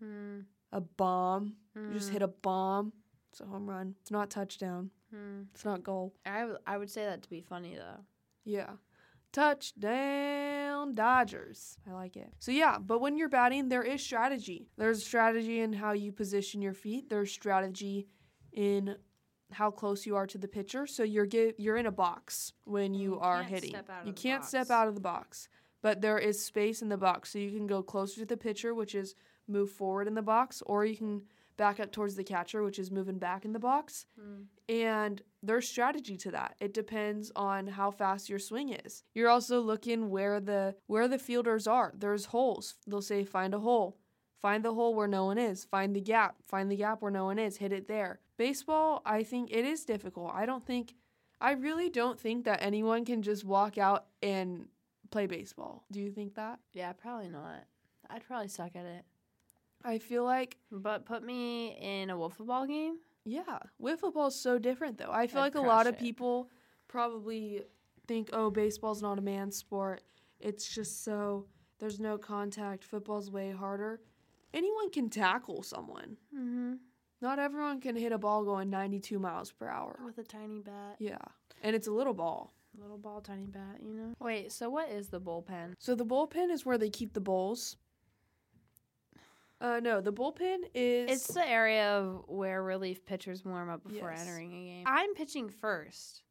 Mm. 0.02 0.44
A 0.72 0.80
bomb. 0.80 1.56
You 1.76 1.92
just 1.92 2.08
Mm. 2.08 2.12
hit 2.14 2.22
a 2.22 2.28
bomb. 2.28 2.92
It's 3.30 3.40
a 3.40 3.44
home 3.44 3.68
run. 3.68 3.94
It's 4.00 4.10
not 4.10 4.30
touchdown. 4.30 4.90
Mm. 5.14 5.46
It's 5.54 5.64
not 5.64 5.82
goal. 5.82 6.14
I, 6.24 6.40
w- 6.40 6.58
I 6.66 6.78
would 6.78 6.90
say 6.90 7.04
that 7.04 7.22
to 7.22 7.28
be 7.28 7.42
funny 7.42 7.76
though. 7.76 8.02
Yeah. 8.44 8.70
Touchdown. 9.32 9.90
Down 10.80 10.94
Dodgers. 10.94 11.78
I 11.88 11.92
like 11.92 12.16
it. 12.16 12.32
So 12.38 12.52
yeah, 12.52 12.78
but 12.78 13.00
when 13.00 13.16
you're 13.16 13.28
batting, 13.28 13.68
there 13.68 13.82
is 13.82 14.02
strategy. 14.02 14.68
There's 14.76 15.04
strategy 15.04 15.60
in 15.60 15.72
how 15.72 15.92
you 15.92 16.12
position 16.12 16.62
your 16.62 16.75
feet. 16.75 17.08
There's 17.08 17.30
strategy 17.30 18.08
in 18.52 18.96
how 19.52 19.70
close 19.70 20.06
you 20.06 20.16
are 20.16 20.26
to 20.28 20.38
the 20.38 20.49
pitcher. 20.49 20.87
So 20.87 21.02
you're 21.02 21.26
get, 21.26 21.58
you're 21.58 21.76
in 21.76 21.87
a 21.87 21.92
box 21.92 22.52
when 22.64 22.94
you, 22.94 23.14
You 23.14 23.20
are 23.20 23.42
hitting. 23.42 23.70
step 23.70 23.90
out 23.90 24.02
of 24.02 24.06
you 24.06 24.12
can't 24.12 24.44
step 24.44 24.70
out 24.70 24.88
of 24.88 24.94
the 24.94 25.00
box. 25.00 25.49
But 25.82 26.02
there 26.02 26.18
is 26.18 26.44
space 26.44 26.82
in 26.82 26.90
the 26.90 26.99
box, 26.99 27.32
so 27.32 27.38
you 27.38 27.50
can 27.50 27.66
go 27.66 27.82
closer 27.82 28.20
to 28.20 28.26
the 28.26 28.37
pitcher, 28.37 28.75
which 28.75 28.94
is 28.94 29.14
move 29.49 29.70
forward 29.70 30.06
in 30.06 30.14
the 30.14 30.20
box, 30.22 30.62
or 30.66 30.84
you 30.84 30.94
can 30.94 31.22
back 31.60 31.78
up 31.78 31.92
towards 31.92 32.14
the 32.14 32.24
catcher, 32.24 32.62
which 32.62 32.78
is 32.78 32.90
moving 32.90 33.18
back 33.18 33.44
in 33.44 33.52
the 33.52 33.58
box. 33.58 34.06
Mm. 34.18 34.46
And 34.70 35.20
there's 35.42 35.68
strategy 35.68 36.16
to 36.16 36.30
that. 36.30 36.56
It 36.58 36.72
depends 36.72 37.30
on 37.36 37.66
how 37.66 37.90
fast 37.90 38.30
your 38.30 38.38
swing 38.38 38.70
is. 38.70 39.04
You're 39.14 39.28
also 39.28 39.60
looking 39.60 40.08
where 40.08 40.40
the 40.40 40.74
where 40.86 41.06
the 41.06 41.18
fielders 41.18 41.66
are. 41.66 41.92
There's 41.94 42.24
holes. 42.24 42.76
They'll 42.86 43.02
say 43.02 43.24
find 43.24 43.52
a 43.52 43.58
hole. 43.58 43.98
Find 44.40 44.64
the 44.64 44.72
hole 44.72 44.94
where 44.94 45.06
no 45.06 45.26
one 45.26 45.36
is. 45.36 45.64
Find 45.64 45.94
the 45.94 46.00
gap. 46.00 46.36
Find 46.48 46.70
the 46.70 46.76
gap 46.76 47.02
where 47.02 47.10
no 47.10 47.26
one 47.26 47.38
is. 47.38 47.58
Hit 47.58 47.74
it 47.74 47.88
there. 47.88 48.20
Baseball, 48.38 49.02
I 49.04 49.22
think 49.22 49.50
it 49.52 49.66
is 49.66 49.84
difficult. 49.84 50.32
I 50.34 50.46
don't 50.46 50.64
think 50.66 50.94
I 51.42 51.52
really 51.52 51.90
don't 51.90 52.18
think 52.18 52.46
that 52.46 52.62
anyone 52.62 53.04
can 53.04 53.20
just 53.20 53.44
walk 53.44 53.76
out 53.76 54.06
and 54.22 54.68
play 55.10 55.26
baseball. 55.26 55.84
Do 55.92 56.00
you 56.00 56.10
think 56.10 56.36
that? 56.36 56.58
Yeah, 56.72 56.94
probably 56.94 57.28
not. 57.28 57.64
I'd 58.08 58.26
probably 58.26 58.48
suck 58.48 58.76
at 58.76 58.86
it. 58.86 59.04
I 59.84 59.99
feel 59.99 60.25
like 60.25 60.58
But 60.70 61.04
put 61.04 61.22
me 61.22 61.76
in 61.80 62.10
a 62.10 62.16
wiffle 62.16 62.46
ball 62.46 62.66
game. 62.66 62.99
Yeah, 63.25 63.58
wiffle 63.80 64.12
ball 64.12 64.28
is 64.28 64.34
so 64.34 64.58
different 64.58 64.99
though. 64.99 65.10
I 65.10 65.26
feel 65.26 65.40
I'd 65.40 65.54
like 65.54 65.54
a 65.54 65.60
lot 65.60 65.87
of 65.87 65.94
it. 65.94 66.00
people 66.00 66.50
probably 66.88 67.64
think, 68.06 68.30
"Oh, 68.32 68.50
baseball's 68.50 69.02
not 69.02 69.18
a 69.18 69.22
man's 69.22 69.56
sport. 69.56 70.02
It's 70.40 70.66
just 70.66 71.04
so 71.04 71.46
there's 71.78 72.00
no 72.00 72.18
contact. 72.18 72.84
Football's 72.84 73.30
way 73.30 73.50
harder." 73.50 74.00
Anyone 74.52 74.90
can 74.90 75.08
tackle 75.10 75.62
someone. 75.62 76.16
Mm-hmm. 76.34 76.75
Not 77.20 77.38
everyone 77.38 77.80
can 77.80 77.94
hit 77.94 78.10
a 78.10 78.18
ball 78.18 78.44
going 78.44 78.70
92 78.70 79.18
miles 79.18 79.52
per 79.52 79.68
hour. 79.68 80.00
With 80.04 80.18
a 80.18 80.25
tiny 80.25 80.58
bat. 80.60 80.96
Yeah, 80.99 81.18
and 81.62 81.76
it's 81.76 81.87
a 81.87 81.92
little 81.92 82.14
ball. 82.14 82.54
Little 82.78 82.99
ball, 82.99 83.20
tiny 83.20 83.46
bat, 83.46 83.78
you 83.82 83.92
know? 83.92 84.14
Wait, 84.20 84.52
so 84.52 84.70
what 84.70 84.90
is 84.90 85.08
the 85.08 85.20
bullpen? 85.20 85.75
So 85.78 85.94
the 85.96 86.06
bullpen 86.06 86.50
is 86.50 86.64
where 86.64 86.78
they 86.78 86.88
keep 86.88 87.12
the 87.14 87.20
bowls. 87.20 87.76
Uh, 89.60 89.78
no, 89.80 90.00
the 90.00 90.12
bullpen 90.12 90.60
is. 90.74 91.10
It's 91.10 91.26
the 91.34 91.46
area 91.46 91.86
of 91.98 92.24
where 92.28 92.62
relief 92.62 93.04
pitchers 93.04 93.44
warm 93.44 93.68
up 93.68 93.82
before 93.86 94.10
Yes. 94.10 94.20
entering 94.22 94.52
a 94.52 94.64
game. 94.64 94.84
I'm 94.86 95.14
pitching 95.14 95.50
first. 95.50 96.22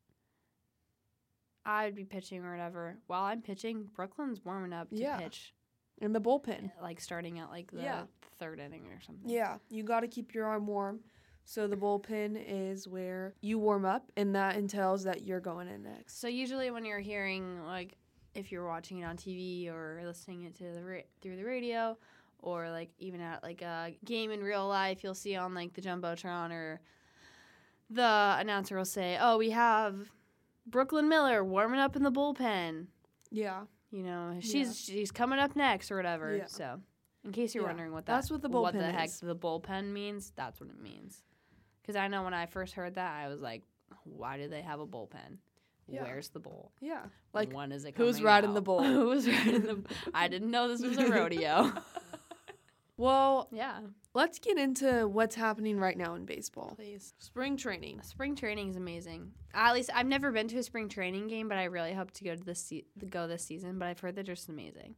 I'd 1.65 1.93
be 1.95 2.05
pitching 2.05 2.43
or 2.43 2.51
whatever. 2.51 2.97
While 3.07 3.23
I'm 3.25 3.41
pitching, 3.41 3.83
Brooklyn's 3.95 4.43
warming 4.43 4.73
up 4.73 4.89
to 4.89 4.95
Yeah. 4.95 5.17
pitch, 5.19 5.53
in 5.99 6.13
the 6.13 6.21
bullpen. 6.21 6.71
like 6.81 6.99
starting 7.01 7.39
at 7.39 7.49
like 7.49 7.71
the 7.71 7.81
Yeah. 7.83 8.05
third 8.39 8.59
inning 8.59 8.87
or 8.87 8.99
something. 9.01 9.29
Yeah, 9.29 9.57
you 9.69 9.83
got 9.83 9.99
to 9.99 10.07
keep 10.07 10.33
your 10.33 10.45
arm 10.45 10.65
warm. 10.65 11.03
So 11.43 11.67
the 11.67 11.75
bullpen 11.77 12.41
is 12.47 12.87
where 12.87 13.35
you 13.41 13.59
warm 13.59 13.83
up, 13.85 14.11
and 14.15 14.33
that 14.35 14.55
entails 14.55 15.03
that 15.03 15.23
you're 15.23 15.39
going 15.39 15.67
in 15.67 15.83
next. 15.83 16.17
So 16.19 16.27
usually 16.27 16.71
when 16.71 16.85
you're 16.85 16.99
hearing 16.99 17.63
like 17.65 17.97
if 18.35 18.51
you're 18.51 18.65
watching 18.67 18.99
it 18.99 19.03
on 19.03 19.17
TV 19.17 19.67
or 19.69 20.01
listening 20.05 20.43
it 20.43 20.55
to 20.55 20.71
the 20.71 20.83
ra- 20.83 21.01
through 21.19 21.35
the 21.35 21.43
radio 21.43 21.97
or 22.41 22.69
like 22.69 22.89
even 22.99 23.21
at 23.21 23.43
like 23.43 23.61
a 23.61 23.93
game 24.05 24.31
in 24.31 24.41
real 24.41 24.67
life, 24.67 25.03
you'll 25.03 25.13
see 25.15 25.35
on 25.35 25.53
like 25.53 25.73
the 25.73 25.81
jumbotron 25.81 26.51
or 26.51 26.79
the 27.89 28.35
announcer 28.39 28.77
will 28.77 28.85
say, 28.85 29.17
"Oh, 29.19 29.37
we 29.37 29.49
have 29.51 30.11
Brooklyn 30.67 31.09
Miller 31.09 31.43
warming 31.43 31.79
up 31.79 31.95
in 31.95 32.03
the 32.03 32.11
bullpen." 32.11 32.87
Yeah, 33.31 33.61
You 33.91 34.03
know, 34.03 34.37
she's 34.41 34.79
she's 34.79 35.11
coming 35.11 35.39
up 35.39 35.55
next 35.55 35.91
or 35.91 35.95
whatever. 35.97 36.35
Yeah. 36.37 36.45
So, 36.47 36.79
in 37.25 37.31
case 37.31 37.53
you're 37.53 37.63
Yeah, 37.63 37.69
wondering 37.69 37.91
what 37.91 38.05
that, 38.05 38.15
that's 38.15 38.31
what 38.31 38.41
the 38.41 38.49
what 38.49 38.73
the 38.73 38.91
heck 38.91 39.07
is. 39.09 39.19
the 39.19 39.35
bullpen 39.35 39.91
means, 39.91 40.31
that's 40.35 40.59
what 40.59 40.69
it 40.69 40.79
means. 40.81 41.21
Because 41.81 41.95
I 41.95 42.07
know 42.07 42.23
when 42.23 42.33
I 42.33 42.45
first 42.45 42.73
heard 42.75 42.95
that, 42.95 43.11
I 43.15 43.27
was 43.27 43.41
like, 43.41 43.63
"Why 44.03 44.37
do 44.37 44.47
they 44.47 44.61
have 44.61 44.79
a 44.79 44.87
bullpen? 44.87 45.37
Yeah. 45.87 46.03
Where's 46.03 46.29
the 46.29 46.39
bull? 46.39 46.71
yeah. 46.81 47.05
Like 47.33 47.51
when 47.51 47.71
is 47.71 47.83
it? 47.85 47.95
who's 47.97 48.21
riding 48.21 48.53
the 48.53 48.59
out? 48.59 48.65
bull? 48.65 48.83
who's 48.83 49.27
riding 49.27 49.61
the? 49.63 49.83
I 50.13 50.27
didn't 50.27 50.51
know 50.51 50.67
this 50.67 50.81
was 50.83 50.97
a 50.99 51.07
rodeo. 51.11 51.71
Well, 52.99 53.47
yeah, 53.51 53.79
let's 54.13 54.39
get 54.39 54.57
into 54.57 55.07
what's 55.07 55.35
happening 55.35 55.79
right 55.79 55.97
now 55.97 56.15
in 56.15 56.25
baseball. 56.25 56.73
please. 56.75 57.13
Spring 57.17 57.57
training. 57.57 58.01
Spring 58.03 58.35
training 58.35 58.69
is 58.69 58.75
amazing. 58.75 59.31
At 59.53 59.73
least 59.73 59.89
I've 59.93 60.05
never 60.05 60.31
been 60.31 60.47
to 60.49 60.57
a 60.57 60.63
spring 60.63 60.89
training 60.89 61.27
game, 61.27 61.47
but 61.47 61.57
I 61.57 61.65
really 61.65 61.93
hope 61.93 62.11
to 62.11 62.23
go 62.23 62.35
to 62.35 62.43
this 62.43 62.59
se- 62.59 62.85
go 63.09 63.27
this 63.27 63.43
season. 63.43 63.79
But 63.79 63.87
I've 63.87 63.99
heard 63.99 64.15
they're 64.15 64.23
just 64.23 64.49
amazing. 64.49 64.95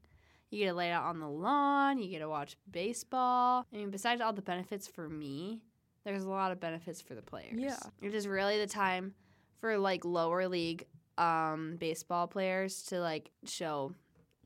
You 0.50 0.60
get 0.66 0.72
to 0.72 0.74
lay 0.74 0.92
out 0.92 1.04
on 1.04 1.20
the 1.20 1.30
lawn. 1.30 2.00
You 2.00 2.10
get 2.10 2.20
to 2.20 2.30
watch 2.30 2.58
baseball. 2.70 3.66
I 3.72 3.78
mean, 3.78 3.90
besides 3.90 4.20
all 4.20 4.34
the 4.34 4.42
benefits 4.42 4.88
for 4.88 5.08
me, 5.08 5.62
there's 6.04 6.24
a 6.24 6.30
lot 6.30 6.52
of 6.52 6.60
benefits 6.60 7.02
for 7.02 7.16
the 7.16 7.22
players. 7.22 7.54
Yeah. 7.56 7.78
it 8.02 8.14
is 8.14 8.28
really 8.28 8.58
the 8.58 8.68
time 8.68 9.14
for 9.60 9.78
like 9.78 10.04
lower 10.04 10.48
league 10.48 10.88
um, 11.18 11.78
baseball 11.80 12.28
players 12.28 12.84
to 12.84 13.00
like 13.00 13.30
show 13.46 13.94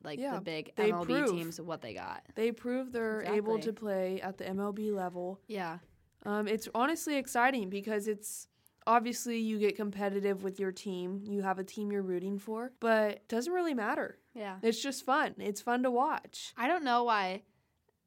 like 0.05 0.19
Yeah, 0.19 0.35
the 0.35 0.41
big 0.41 0.73
MLB 0.77 1.05
prove. 1.05 1.31
teams 1.31 1.59
what 1.61 1.81
they 1.81 1.93
got. 1.93 2.23
They 2.35 2.51
prove 2.51 2.91
they're 2.91 3.23
able 3.23 3.59
to 3.59 3.73
play 3.73 4.21
at 4.21 4.37
the 4.37 4.45
MLB 4.45 4.93
level. 4.93 5.41
Yeah, 5.47 5.79
Um, 6.25 6.47
it's 6.47 6.67
honestly 6.75 7.15
exciting 7.17 7.69
because 7.69 8.07
it's 8.07 8.47
obviously 8.87 9.39
you 9.39 9.57
get 9.59 9.75
competitive 9.75 10.43
with 10.43 10.59
your 10.59 10.71
team. 10.71 11.23
You 11.27 11.41
have 11.41 11.57
a 11.59 11.63
team 11.63 11.91
you're 11.91 12.01
rooting 12.03 12.37
for, 12.37 12.71
but 12.79 13.11
it 13.11 13.27
doesn't 13.27 13.51
really 13.53 13.73
matter. 13.73 14.19
yeah. 14.33 14.57
It's 14.61 14.81
just 14.81 15.03
fun. 15.05 15.35
It's 15.39 15.61
fun 15.61 15.83
to 15.83 15.91
watch. 15.91 16.53
I 16.57 16.67
don't 16.67 16.83
know 16.83 17.03
why, 17.05 17.41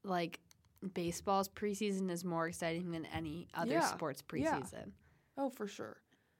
like, 0.04 0.40
baseball's 0.94 1.48
preseason 1.48 2.10
is 2.10 2.24
more 2.24 2.46
exciting 2.46 2.90
than 2.92 3.06
any 3.06 3.48
other 3.54 3.72
Yeah, 3.72 3.80
sports 3.86 4.22
yeah. 4.32 4.58
preseason. 4.60 4.92
Oh, 5.36 5.50
for 5.50 5.66
sure. 5.66 5.96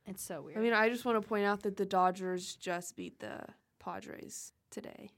It's 0.06 0.22
so 0.22 0.42
weird. 0.42 0.58
I 0.58 0.60
mean, 0.60 0.72
I 0.72 0.88
just 0.88 1.04
want 1.04 1.20
to 1.20 1.28
point 1.28 1.44
out 1.44 1.62
that 1.64 1.76
the 1.76 1.84
Dodgers 1.84 2.54
just 2.56 2.96
beat 2.96 3.18
the 3.20 3.40
Padres 3.78 4.52
today. 4.70 5.10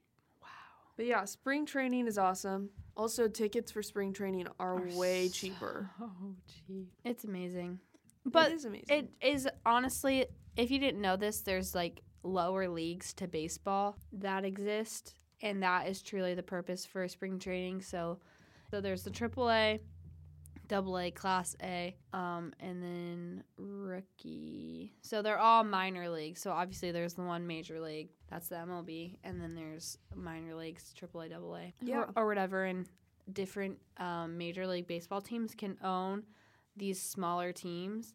Wow. 1.00 1.06
But 1.06 1.06
yeah, 1.06 1.24
spring 1.24 1.66
training 1.66 2.06
is 2.06 2.18
awesome. 2.18 2.70
Also, 2.96 3.28
tickets 3.28 3.72
for 3.72 3.82
spring 3.82 4.12
training 4.12 4.46
are, 4.58 4.76
Are 4.76 4.98
way 4.98 5.28
so 5.28 5.32
cheaper. 5.32 5.90
cheap. 6.66 6.88
It's 7.04 7.24
amazing. 7.24 7.78
But 8.26 8.50
it 8.50 8.54
is 8.54 8.64
amazing. 8.66 8.86
it 8.88 9.10
is 9.26 9.48
honestly, 9.64 10.26
if 10.56 10.70
you 10.70 10.78
didn't 10.78 11.00
know 11.00 11.16
this, 11.16 11.40
there's 11.40 11.74
like 11.74 12.02
lower 12.22 12.68
leagues 12.68 13.14
to 13.14 13.26
baseball 13.26 13.96
that 14.12 14.44
exist, 14.44 15.14
and 15.42 15.62
that 15.62 15.88
is 15.88 16.02
truly 16.02 16.34
the 16.34 16.42
purpose 16.42 16.84
for 16.84 17.08
spring 17.08 17.38
training. 17.38 17.80
So, 17.80 18.18
so 18.70 18.80
there's 18.80 19.02
the 19.02 19.10
AAA, 19.10 19.80
Double 20.70 20.96
A, 20.98 21.10
Class 21.10 21.56
A, 21.62 21.96
um, 22.12 22.52
and 22.60 22.80
then 22.80 23.44
rookie. 23.58 24.92
So 25.02 25.20
they're 25.20 25.38
all 25.38 25.64
minor 25.64 26.08
leagues. 26.08 26.40
So 26.40 26.52
obviously 26.52 26.92
there's 26.92 27.14
the 27.14 27.22
one 27.22 27.44
major 27.46 27.80
league, 27.80 28.10
that's 28.30 28.48
the 28.48 28.54
MLB, 28.54 29.16
and 29.24 29.40
then 29.40 29.56
there's 29.56 29.98
minor 30.14 30.54
leagues, 30.54 30.92
triple 30.96 31.22
A, 31.22 31.28
Double 31.28 31.56
A, 31.56 31.74
Yeah. 31.82 32.04
or, 32.14 32.22
or 32.22 32.26
whatever. 32.28 32.64
And 32.64 32.86
different 33.32 33.78
um, 33.98 34.38
major 34.38 34.64
league 34.66 34.86
baseball 34.86 35.20
teams 35.20 35.54
can 35.56 35.76
own 35.82 36.22
these 36.76 37.02
smaller 37.02 37.52
teams 37.52 38.14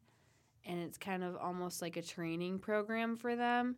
and 0.65 0.79
it's 0.79 0.97
kind 0.97 1.23
of 1.23 1.35
almost 1.35 1.81
like 1.81 1.95
a 1.97 2.01
training 2.01 2.57
program 2.57 3.15
for 3.15 3.35
them 3.35 3.75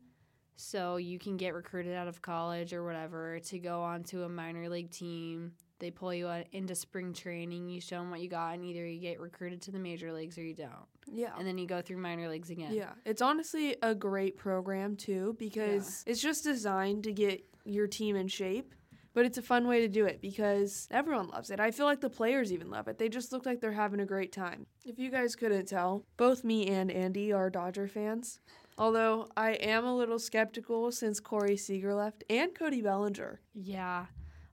so 0.56 0.96
you 0.98 1.20
can 1.20 1.36
get 1.36 1.54
recruited 1.54 1.94
out 1.96 2.08
of 2.08 2.22
college 2.22 2.74
or 2.74 2.84
whatever 2.86 3.40
to 3.40 3.60
go 3.60 3.82
on 3.82 4.04
to 4.04 4.24
a 4.24 4.30
minor 4.30 4.70
league 4.70 4.90
team 4.90 5.52
they 5.80 5.92
pull 5.92 6.14
you 6.14 6.30
into 6.52 6.76
spring 6.76 7.14
training 7.14 7.70
you 7.70 7.80
show 7.80 7.98
them 7.98 8.12
what 8.12 8.20
you 8.20 8.30
got 8.30 8.56
and 8.56 8.66
either 8.66 8.86
you 8.86 9.00
get 9.00 9.20
recruited 9.20 9.62
to 9.62 9.72
the 9.72 9.80
major 9.80 10.12
leagues 10.12 10.38
or 10.38 10.44
you 10.44 10.54
don't 10.54 10.88
yeah. 11.12 11.34
and 11.38 11.48
then 11.48 11.58
you 11.58 11.68
go 11.68 11.82
through 11.82 11.98
minor 11.98 12.30
leagues 12.30 12.50
again 12.50 12.74
Yeah, 12.74 12.92
it's 13.06 13.22
honestly 13.22 13.76
a 13.82 13.96
great 13.96 14.38
program 14.38 14.96
too 14.96 15.36
because 15.40 16.04
it's 16.06 16.22
just 16.22 16.44
designed 16.44 17.04
to 17.06 17.14
get 17.14 17.44
your 17.66 17.88
team 17.88 18.16
in 18.16 18.28
shape. 18.28 18.74
But 19.14 19.26
it's 19.26 19.40
a 19.40 19.42
fun 19.42 19.68
way 19.68 19.80
to 19.82 19.88
do 19.88 20.06
it 20.06 20.22
because 20.22 20.88
everyone 20.92 21.30
loves 21.30 21.50
it. 21.50 21.60
I 21.60 21.72
feel 21.72 21.88
like 21.88 22.02
the 22.02 22.10
players 22.10 22.54
even 22.54 22.70
love 22.70 22.88
it. 22.88 23.00
They 23.00 23.10
just 23.10 23.32
look 23.32 23.48
like 23.48 23.60
they're 23.60 23.72
having 23.72 24.00
a 24.00 24.06
great 24.06 24.32
time. 24.32 24.68
If 24.86 25.00
you 25.00 25.10
guys 25.10 25.36
couldn't 25.36 25.68
tell, 25.68 26.04
both 26.18 26.44
me 26.44 26.68
and 26.68 26.92
Andy 26.92 27.34
are 27.34 27.50
Dodger 27.50 27.88
fans. 27.88 28.40
Although 28.78 29.28
I 29.36 29.54
am 29.54 29.86
a 29.86 29.96
little 29.96 30.20
skeptical 30.20 30.92
since 30.92 31.20
Corey 31.20 31.58
Seager 31.58 31.96
left 31.96 32.26
and 32.30 32.54
Cody 32.54 32.84
Bellinger. 32.84 33.42
yeah 33.56 34.06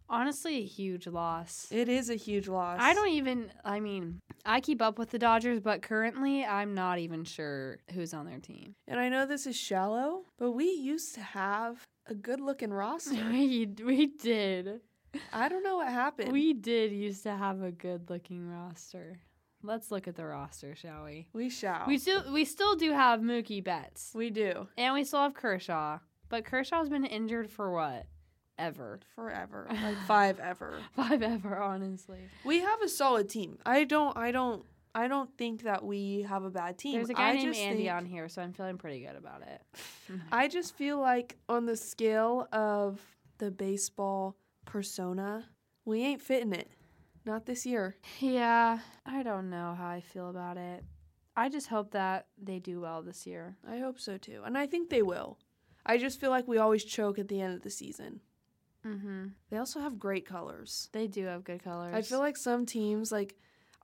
honestly 0.08 0.56
a 0.58 0.64
huge 0.64 1.06
loss 1.06 1.66
It 1.70 1.88
is 1.88 2.10
a 2.10 2.14
huge 2.16 2.48
loss. 2.48 2.78
I 2.80 2.94
don't 2.94 3.08
even. 3.10 3.50
I 3.64 3.80
mean, 3.80 4.20
I 4.44 4.60
keep 4.60 4.80
up 4.82 4.98
with 4.98 5.10
the 5.10 5.18
Dodgers, 5.18 5.60
but 5.60 5.82
currently, 5.82 6.44
I'm 6.44 6.74
not 6.74 6.98
even 6.98 7.24
sure 7.24 7.78
who's 7.92 8.12
on 8.14 8.26
their 8.26 8.38
team. 8.38 8.74
And 8.86 8.98
I 9.00 9.08
know 9.08 9.26
this 9.26 9.46
is 9.46 9.56
shallow, 9.56 10.22
but 10.38 10.52
we 10.52 10.66
used 10.70 11.14
to 11.14 11.20
have 11.22 11.84
a 12.06 12.14
good 12.14 12.40
looking 12.40 12.72
roster. 12.72 13.14
we 13.30 13.66
we 13.84 14.06
did. 14.06 14.80
I 15.32 15.48
don't 15.48 15.62
know 15.62 15.76
what 15.76 15.88
happened. 15.88 16.32
We 16.32 16.52
did 16.54 16.90
used 16.92 17.22
to 17.22 17.36
have 17.36 17.62
a 17.62 17.70
good 17.70 18.10
looking 18.10 18.46
roster. 18.48 19.20
Let's 19.62 19.90
look 19.90 20.06
at 20.08 20.16
the 20.16 20.26
roster, 20.26 20.74
shall 20.74 21.04
we? 21.04 21.28
we 21.32 21.48
shall. 21.48 21.84
We 21.86 21.96
still 21.98 22.30
we 22.32 22.44
still 22.44 22.76
do 22.76 22.92
have 22.92 23.20
Mookie 23.20 23.64
Betts, 23.64 24.10
we 24.14 24.28
do. 24.30 24.68
and 24.76 24.92
we 24.92 25.04
still 25.04 25.20
have 25.22 25.34
Kershaw. 25.34 26.00
But 26.28 26.44
Kershaw's 26.44 26.88
been 26.88 27.04
injured 27.04 27.48
for 27.50 27.72
what? 27.72 28.06
Ever. 28.58 29.00
forever, 29.14 29.68
like 29.82 29.98
five 30.06 30.38
ever. 30.40 30.78
Five 30.94 31.22
ever, 31.22 31.58
honestly. 31.58 32.20
We 32.44 32.60
have 32.60 32.82
a 32.82 32.88
solid 32.88 33.28
team. 33.28 33.58
I 33.64 33.84
don't. 33.84 34.16
I 34.16 34.30
don't. 34.30 34.64
I 34.96 35.08
don't 35.08 35.36
think 35.36 35.62
that 35.64 35.84
we 35.84 36.22
have 36.28 36.44
a 36.44 36.50
bad 36.50 36.78
team. 36.78 36.94
There's 36.94 37.10
a 37.10 37.14
guy 37.14 37.30
I 37.30 37.34
named 37.34 37.56
Andy 37.56 37.90
on 37.90 38.06
here, 38.06 38.28
so 38.28 38.40
I'm 38.42 38.52
feeling 38.52 38.78
pretty 38.78 39.00
good 39.00 39.16
about 39.16 39.42
it. 39.42 39.60
I 40.32 40.46
just 40.46 40.76
feel 40.76 41.00
like 41.00 41.36
on 41.48 41.66
the 41.66 41.76
scale 41.76 42.46
of 42.52 43.00
the 43.38 43.50
baseball 43.50 44.36
persona, 44.66 45.46
we 45.84 46.02
ain't 46.04 46.22
fitting 46.22 46.52
it. 46.52 46.70
Not 47.26 47.46
this 47.46 47.64
year. 47.66 47.96
yeah, 48.20 48.78
I 49.06 49.22
don't 49.22 49.50
know 49.50 49.74
how 49.76 49.88
I 49.88 50.00
feel 50.00 50.28
about 50.28 50.58
it. 50.58 50.84
I 51.36 51.48
just 51.48 51.68
hope 51.68 51.90
that 51.92 52.26
they 52.40 52.58
do 52.60 52.80
well 52.80 53.02
this 53.02 53.26
year. 53.26 53.56
I 53.68 53.78
hope 53.78 53.98
so 53.98 54.18
too. 54.18 54.42
And 54.44 54.56
I 54.56 54.66
think 54.66 54.90
they 54.90 55.02
will. 55.02 55.38
I 55.86 55.98
just 55.98 56.20
feel 56.20 56.30
like 56.30 56.46
we 56.46 56.58
always 56.58 56.84
choke 56.84 57.18
at 57.18 57.28
the 57.28 57.40
end 57.40 57.54
of 57.54 57.62
the 57.62 57.70
season. 57.70 58.20
Mm-hmm. 58.84 59.26
They 59.50 59.56
also 59.56 59.80
have 59.80 59.98
great 59.98 60.26
colors. 60.26 60.88
They 60.92 61.06
do 61.06 61.26
have 61.26 61.44
good 61.44 61.62
colors. 61.62 61.94
I 61.94 62.02
feel 62.02 62.18
like 62.18 62.36
some 62.36 62.66
teams 62.66 63.10
like 63.10 63.34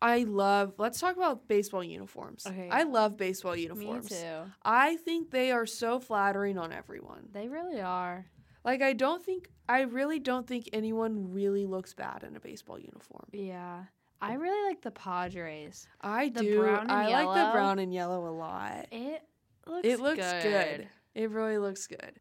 I 0.03 0.25
love 0.25 0.75
let's 0.79 0.99
talk 1.01 1.17
about 1.17 1.47
baseball 1.49 1.85
uniforms. 1.85 2.47
Okay. 2.47 2.69
I 2.71 2.85
love 2.85 3.17
baseball 3.17 3.57
uniforms. 3.57 4.11
me 4.11 4.17
too. 4.17 4.51
I 4.65 4.97
think 4.97 5.31
they 5.31 5.51
are 5.53 5.67
so 5.67 6.01
flattering 6.01 6.59
on 6.59 6.73
everyone. 6.73 7.29
They 7.33 7.49
really 7.49 7.81
are. 7.81 8.27
Like 8.65 8.83
I 8.83 8.93
don't 8.93 9.25
think 9.25 9.49
I 9.69 9.83
really 9.83 10.19
don't 10.19 10.47
think 10.47 10.69
anyone 10.73 11.33
really 11.33 11.67
looks 11.67 11.95
bad 11.95 12.25
in 12.25 12.37
a 12.37 12.41
baseball 12.41 12.79
uniform. 12.79 13.27
Yeah. 13.33 13.85
I 14.23 14.35
really 14.35 14.69
like 14.69 14.83
the 14.83 14.91
Padres. 14.91 15.87
I 16.03 16.29
The 16.29 16.41
do. 16.43 16.67
I 16.67 17.09
like 17.25 17.47
the 17.47 17.53
brown 17.53 17.79
and 17.79 17.93
yellow 17.93 18.29
a 18.29 18.35
lot. 18.35 18.87
It 18.91 19.23
looks 19.67 19.87
It 19.89 20.01
looks 20.01 20.33
good. 20.43 20.89
It 21.15 21.31
really 21.31 21.59
looks 21.59 21.87
good. 21.87 22.13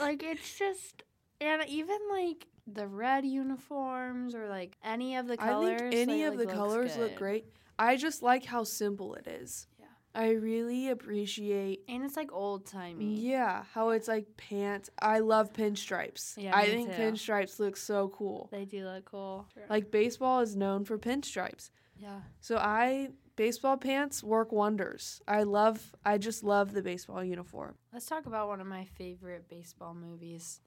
like 0.00 0.22
it's 0.22 0.56
just 0.58 1.02
and 1.42 1.68
even 1.68 1.98
like 2.10 2.46
the 2.66 2.86
red 2.86 3.24
uniforms 3.24 4.34
or 4.34 4.48
like 4.48 4.76
any 4.84 5.16
of 5.16 5.26
the 5.26 5.36
colors. 5.36 5.80
I 5.80 5.90
think 5.90 5.94
any 5.94 6.18
they, 6.20 6.22
of 6.24 6.36
like, 6.36 6.48
the 6.48 6.54
colors 6.54 6.96
look 6.96 7.16
great. 7.16 7.46
I 7.78 7.96
just 7.96 8.22
like 8.22 8.44
how 8.44 8.64
simple 8.64 9.14
it 9.14 9.26
is. 9.26 9.66
Yeah. 9.78 9.86
I 10.14 10.30
really 10.32 10.90
appreciate 10.90 11.80
And 11.88 12.04
it's 12.04 12.16
like 12.16 12.32
old 12.32 12.66
timey. 12.66 13.14
yeah, 13.18 13.64
how 13.72 13.90
it's 13.90 14.08
like 14.08 14.26
pants. 14.36 14.90
I 15.00 15.18
love 15.20 15.52
pinstripes. 15.52 16.34
Yeah, 16.36 16.56
I 16.56 16.66
think 16.66 16.90
too. 16.90 17.00
pinstripes 17.00 17.58
look 17.58 17.76
so 17.76 18.08
cool. 18.08 18.48
They 18.52 18.64
do 18.64 18.84
look 18.84 19.06
cool. 19.06 19.46
Like 19.68 19.90
baseball 19.90 20.40
is 20.40 20.54
known 20.54 20.84
for 20.84 20.98
pinstripes. 20.98 21.70
yeah. 21.96 22.20
So 22.40 22.56
I 22.56 23.10
baseball 23.36 23.76
pants 23.78 24.22
work 24.22 24.52
wonders. 24.52 25.20
I 25.26 25.42
love 25.44 25.94
I 26.04 26.18
just 26.18 26.44
love 26.44 26.72
the 26.74 26.82
baseball 26.82 27.24
uniform. 27.24 27.74
Let's 27.92 28.06
talk 28.06 28.26
about 28.26 28.48
one 28.48 28.60
of 28.60 28.66
my 28.66 28.84
favorite 28.84 29.48
baseball 29.48 29.94
movies, 29.94 30.60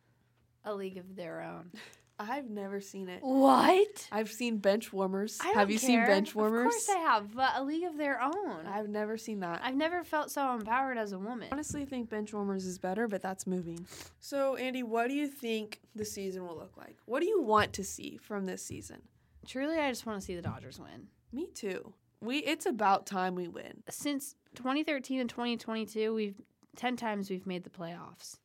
A 0.65 0.73
League 0.73 0.97
of 0.97 1.15
Their 1.15 1.41
Own. 1.41 1.71
I've 2.17 2.49
never 2.49 2.79
seen 2.79 3.09
it. 3.09 3.19
What? 3.21 4.07
I've 4.09 4.31
seen 4.31 4.57
bench 4.59 4.93
warmers. 4.93 5.37
I 5.41 5.47
don't 5.47 5.55
have 5.55 5.69
you 5.69 5.77
seen 5.77 5.99
care. 5.99 6.07
bench 6.07 6.33
warmers? 6.33 6.67
Of 6.67 6.71
course 6.71 6.89
I 6.89 6.99
have, 6.99 7.35
but 7.35 7.51
A 7.55 7.63
League 7.63 7.83
of 7.83 7.97
Their 7.97 8.21
Own. 8.21 8.65
I've 8.65 8.87
never 8.87 9.17
seen 9.17 9.41
that. 9.41 9.59
I've 9.61 9.75
never 9.75 10.03
felt 10.03 10.31
so 10.31 10.53
empowered 10.53 10.97
as 10.97 11.11
a 11.11 11.19
woman. 11.19 11.49
honestly 11.51 11.83
think 11.83 12.09
bench 12.09 12.33
warmers 12.33 12.65
is 12.65 12.79
better, 12.79 13.09
but 13.09 13.21
that's 13.21 13.45
moving. 13.45 13.85
So, 14.21 14.55
Andy, 14.55 14.81
what 14.81 15.09
do 15.09 15.13
you 15.13 15.27
think 15.27 15.81
the 15.93 16.05
season 16.05 16.47
will 16.47 16.55
look 16.55 16.77
like? 16.77 16.95
What 17.05 17.19
do 17.19 17.25
you 17.25 17.41
want 17.41 17.73
to 17.73 17.83
see 17.83 18.17
from 18.21 18.45
this 18.45 18.63
season? 18.63 19.01
Truly, 19.45 19.77
I 19.77 19.89
just 19.89 20.05
want 20.05 20.19
to 20.19 20.25
see 20.25 20.35
the 20.35 20.41
Dodgers 20.41 20.79
win. 20.79 21.07
Me 21.33 21.47
too. 21.53 21.93
We 22.21 22.37
it's 22.39 22.65
about 22.65 23.05
time 23.05 23.35
we 23.35 23.49
win. 23.49 23.83
Since 23.89 24.35
2013 24.55 25.19
and 25.19 25.29
2022, 25.29 26.13
we've 26.13 26.41
10 26.77 26.95
times 26.95 27.29
we've 27.29 27.45
made 27.45 27.63
the 27.63 27.69
playoffs. 27.69 28.37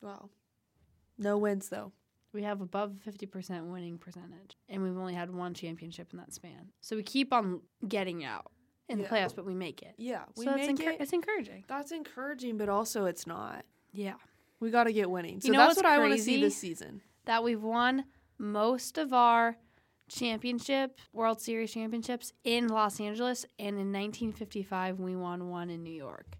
Wow. 0.00 0.30
No 1.18 1.36
wins 1.38 1.68
though. 1.68 1.92
We 2.32 2.42
have 2.44 2.62
above 2.62 2.94
50% 3.06 3.66
winning 3.70 3.98
percentage, 3.98 4.56
and 4.68 4.82
we've 4.82 4.96
only 4.96 5.12
had 5.14 5.30
one 5.34 5.52
championship 5.52 6.08
in 6.12 6.18
that 6.18 6.32
span. 6.32 6.70
So 6.80 6.96
we 6.96 7.02
keep 7.02 7.30
on 7.32 7.60
getting 7.86 8.24
out 8.24 8.50
in 8.88 8.96
the 8.98 9.04
Yeah. 9.04 9.10
playoffs, 9.10 9.36
but 9.36 9.44
we 9.44 9.54
make 9.54 9.82
it. 9.82 9.94
Yeah, 9.98 10.24
we 10.36 10.44
so 10.46 10.54
make 10.54 10.70
it's, 10.70 10.80
encour- 10.80 10.94
it. 10.94 11.00
it's 11.00 11.12
encouraging. 11.12 11.64
That's 11.68 11.92
encouraging, 11.92 12.56
but 12.56 12.70
also 12.70 13.04
it's 13.04 13.26
not. 13.26 13.66
Yeah. 13.92 14.14
We 14.60 14.70
got 14.70 14.84
to 14.84 14.92
get 14.94 15.10
winning. 15.10 15.40
So 15.42 15.46
You 15.48 15.52
know 15.52 15.58
that's 15.58 15.76
what 15.76 15.84
I 15.84 15.98
want 15.98 16.12
to 16.14 16.18
see 16.18 16.40
this 16.40 16.56
season. 16.56 17.02
That 17.26 17.44
we've 17.44 17.62
won 17.62 18.04
most 18.38 18.96
of 18.96 19.12
our 19.12 19.56
championship, 20.08 20.98
World 21.12 21.40
Series 21.40 21.72
championships 21.72 22.32
in 22.44 22.68
Los 22.68 22.98
Angeles, 23.00 23.44
and 23.58 23.78
in 23.78 23.92
1955, 23.92 25.00
we 25.00 25.16
won 25.16 25.48
one 25.48 25.68
in 25.70 25.82
New 25.82 25.92
York. 25.92 26.36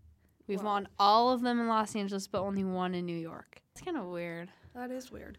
We've 0.46 0.58
Wow. 0.62 0.72
won 0.72 0.88
all 0.98 1.30
of 1.32 1.42
them 1.42 1.60
in 1.60 1.68
Los 1.68 1.94
Angeles, 1.96 2.26
but 2.26 2.40
only 2.40 2.64
one 2.64 2.94
in 2.94 3.06
New 3.06 3.16
York. 3.16 3.60
It's 3.74 3.82
kind 3.84 3.96
of 3.96 4.06
weird. 4.06 4.50
That 4.74 4.90
is 4.90 5.10
weird. 5.10 5.38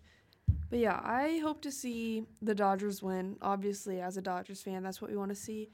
But 0.70 0.80
yeah, 0.80 1.00
I 1.04 1.40
hope 1.44 1.62
to 1.62 1.72
see 1.72 2.24
the 2.42 2.56
Dodgers 2.56 3.02
win. 3.04 3.38
Obviously, 3.42 4.02
as 4.02 4.18
a 4.18 4.22
Dodgers 4.22 4.62
fan, 4.62 4.84
that's 4.84 5.02
what 5.02 5.12
we 5.12 5.18
want 5.18 5.30
to 5.30 5.36
see. 5.36 5.70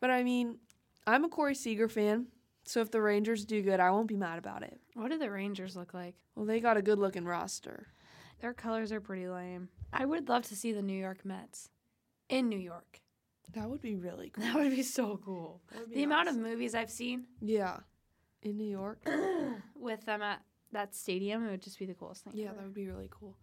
But 0.00 0.10
I 0.10 0.24
mean, 0.24 0.58
I'm 1.06 1.24
a 1.24 1.28
Corey 1.28 1.54
Seager 1.54 1.88
fan, 1.88 2.26
so 2.64 2.80
if 2.80 2.90
the 2.90 3.00
Rangers 3.00 3.44
do 3.44 3.62
good, 3.62 3.80
I 3.80 3.90
won't 3.90 4.08
be 4.08 4.16
mad 4.16 4.38
about 4.38 4.62
it. 4.62 4.80
What 4.94 5.10
do 5.10 5.18
the 5.18 5.30
Rangers 5.30 5.76
look 5.76 5.94
like? 5.94 6.14
Well, 6.34 6.46
they 6.46 6.60
got 6.60 6.76
a 6.76 6.82
good 6.82 6.98
looking 6.98 7.24
roster. 7.24 7.88
Their 8.40 8.52
colors 8.52 8.90
are 8.90 9.00
pretty 9.00 9.28
lame. 9.28 9.68
I 9.92 10.04
would 10.04 10.28
love 10.28 10.44
to 10.48 10.56
see 10.56 10.72
the 10.72 10.82
New 10.82 10.98
York 10.98 11.24
Mets 11.24 11.70
in 12.28 12.48
New 12.48 12.58
York. 12.58 13.00
That 13.54 13.68
would 13.68 13.82
be 13.82 13.94
really 13.94 14.30
cool. 14.34 14.44
That 14.44 14.56
would 14.56 14.70
be 14.70 14.82
so 14.82 15.20
cool. 15.24 15.60
Be 15.88 15.96
The 15.96 16.02
amount 16.04 16.28
of 16.28 16.36
movies 16.36 16.74
I've 16.74 16.90
seen 16.90 17.26
yeah, 17.40 17.78
in 18.42 18.56
New 18.56 18.68
York. 18.68 19.06
with 19.76 20.04
them 20.04 20.22
at 20.22 20.42
that 20.72 20.94
stadium, 20.94 21.46
it 21.46 21.50
would 21.50 21.62
just 21.62 21.78
be 21.78 21.86
the 21.86 21.94
coolest 21.94 22.24
thing. 22.24 22.32
Yeah, 22.36 22.46
ever. 22.46 22.56
that 22.56 22.64
would 22.64 22.74
be 22.74 22.86
really 22.86 23.08
cool. 23.10 23.36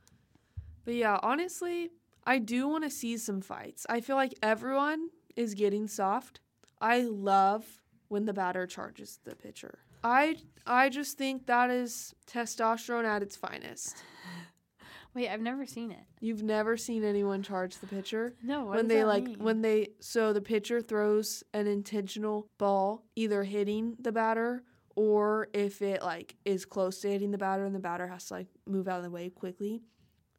But 0.86 0.96
yeah, 0.96 1.20
honestly, 1.22 1.92
I 2.26 2.40
do 2.40 2.68
want 2.68 2.84
to 2.84 2.90
see 2.90 3.18
some 3.18 3.42
fights. 3.42 3.86
I 3.90 4.02
feel 4.02 4.16
like 4.16 4.34
everyone 4.42 5.10
is 5.36 5.54
getting 5.54 5.88
soft. 5.88 6.42
I 6.82 7.02
love 7.02 7.66
when 8.08 8.26
the 8.26 8.34
batter 8.34 8.66
charges 8.66 9.20
the 9.24 9.36
pitcher. 9.36 9.80
I 10.04 10.38
I 10.66 10.90
just 10.90 11.18
think 11.18 11.46
that 11.48 11.70
is 11.70 12.14
testosterone 12.26 13.04
at 13.06 13.22
its 13.22 13.36
finest. 13.36 13.98
Wait, 15.16 15.28
I've 15.28 15.42
never 15.42 15.66
seen 15.66 15.92
it. 15.92 16.06
You've 16.22 16.44
never 16.44 16.78
seen 16.78 17.04
anyone 17.04 17.42
charge 17.42 17.78
the 17.80 17.88
pitcher 17.88 18.36
No, 18.44 18.66
when 18.66 18.88
they 18.88 19.04
like 19.04 19.24
mean? 19.24 19.40
when 19.40 19.62
they 19.62 19.90
so 20.00 20.34
the 20.34 20.42
pitcher 20.42 20.82
throws 20.82 21.44
an 21.54 21.68
intentional 21.68 22.48
ball 22.58 23.04
either 23.16 23.44
hitting 23.44 23.96
the 24.00 24.12
batter 24.12 24.64
or 24.96 25.48
if 25.54 25.82
it 25.82 26.02
like 26.02 26.36
is 26.46 26.66
close 26.66 27.00
to 27.02 27.10
hitting 27.10 27.32
the 27.32 27.38
batter 27.38 27.66
and 27.66 27.74
the 27.76 27.80
batter 27.80 28.08
has 28.08 28.26
to 28.28 28.34
like 28.36 28.48
move 28.68 28.88
out 28.88 28.98
of 28.98 29.04
the 29.04 29.10
way 29.12 29.30
quickly. 29.30 29.82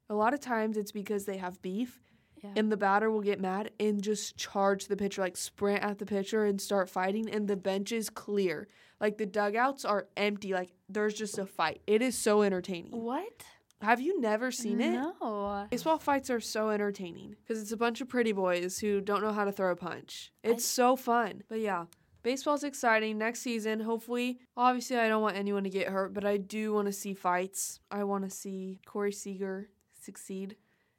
A 0.08 0.14
lot 0.14 0.34
of 0.34 0.40
times 0.40 0.76
it's 0.76 0.92
because 0.92 1.24
they 1.24 1.36
have 1.36 1.62
beef 1.62 2.00
Yeah. 2.42 2.50
and 2.56 2.70
the 2.72 2.76
batter 2.76 3.10
will 3.10 3.20
get 3.20 3.40
mad 3.40 3.70
and 3.78 4.02
just 4.02 4.36
charge 4.36 4.86
the 4.88 4.96
pitcher 4.96 5.22
like 5.22 5.36
sprint 5.36 5.82
at 5.84 5.98
the 5.98 6.06
pitcher 6.06 6.44
and 6.44 6.60
start 6.60 6.88
fighting 6.90 7.30
and 7.30 7.46
the 7.48 7.56
bench 7.56 7.92
is 7.92 8.10
clear. 8.10 8.66
Like 9.00 9.18
the 9.18 9.26
dugouts 9.26 9.84
are 9.84 10.08
empty 10.16 10.52
like 10.52 10.72
there's 10.88 11.14
just 11.14 11.38
a 11.38 11.46
fight. 11.46 11.80
It 11.86 12.02
is 12.02 12.16
so 12.18 12.42
entertaining. 12.42 12.92
what? 13.00 13.44
Have 13.82 13.98
you 13.98 14.20
never 14.20 14.50
seen 14.50 14.78
it? 14.82 14.90
No. 14.90 15.66
Baseball 15.70 15.96
fights 15.96 16.28
are 16.28 16.38
so 16.40 16.68
entertaining 16.68 17.34
because 17.42 17.62
it's 17.62 17.72
a 17.72 17.78
bunch 17.78 18.02
of 18.02 18.10
pretty 18.10 18.32
boys 18.32 18.78
who 18.78 19.00
don't 19.00 19.22
know 19.22 19.32
how 19.32 19.46
to 19.46 19.52
throw 19.52 19.70
a 19.72 19.76
punch. 19.76 20.32
It's 20.44 20.66
so 20.66 20.96
fun. 20.96 21.44
But 21.48 21.60
yeah, 21.60 21.86
baseball's 22.22 22.64
exciting. 22.64 23.18
Next 23.18 23.40
season, 23.40 23.80
hopefully, 23.80 24.38
obviously, 24.56 24.96
I 24.98 25.09
don't 25.09 25.22
want 25.22 25.37
anyone 25.37 25.64
to 25.64 25.70
get 25.70 25.88
hurt, 25.88 26.14
but 26.14 26.24
I 26.24 26.37
do 26.37 26.72
want 26.72 26.87
to 26.87 26.92
see 26.92 27.14
fights. 27.14 27.80
I 27.90 28.04
want 28.04 28.24
to 28.24 28.30
see 28.30 28.80
Corey 28.87 29.12
Seager 29.12 29.68
succeed. 30.00 30.56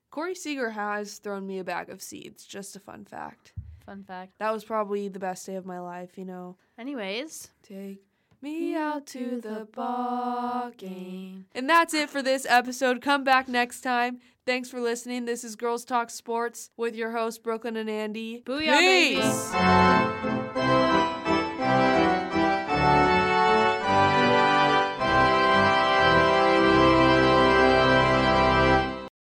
Corey 0.10 0.36
Seager 0.36 0.71
has 0.71 1.19
thrown 1.19 1.47
me 1.47 1.60
a 1.60 1.63
bag 1.63 1.89
of 1.89 2.01
seeds. 2.01 2.45
Just 2.45 2.75
a 2.75 2.79
fun 2.79 3.05
fact. 3.05 3.53
Fun 3.86 4.03
fact. 4.03 4.34
That 4.39 4.51
was 4.53 4.63
probably 4.63 5.07
the 5.07 5.19
best 5.19 5.45
day 5.45 5.55
of 5.55 5.65
my 5.65 5.79
life, 5.79 6.17
you 6.17 6.25
know. 6.25 6.57
Anyways, 6.77 7.49
Take 7.63 8.03
me 8.41 8.75
out 8.75 9.05
to 9.07 9.39
the 9.41 9.67
ball 9.71 10.71
game. 10.77 11.45
And 11.53 11.69
that's 11.69 11.93
it 11.93 12.10
for 12.10 12.21
this 12.21 12.45
episode. 12.49 13.01
Come 13.01 13.23
back 13.23 13.47
next 13.47 13.81
time. 13.81 14.19
Thanks 14.45 14.69
for 14.69 14.81
listening. 14.81 15.25
This 15.25 15.43
is 15.43 15.55
Girls 15.55 15.86
Talk 15.86 16.10
Sports 16.10 16.71
with 16.75 16.95
your 16.95 17.12
hosts, 17.12 17.39
Brooklyn 17.39 17.77
and 17.77 17.89
Andy. 17.89 18.41
Booyah, 18.45 18.71
baby. 18.71 19.21
Peace. 19.21 20.40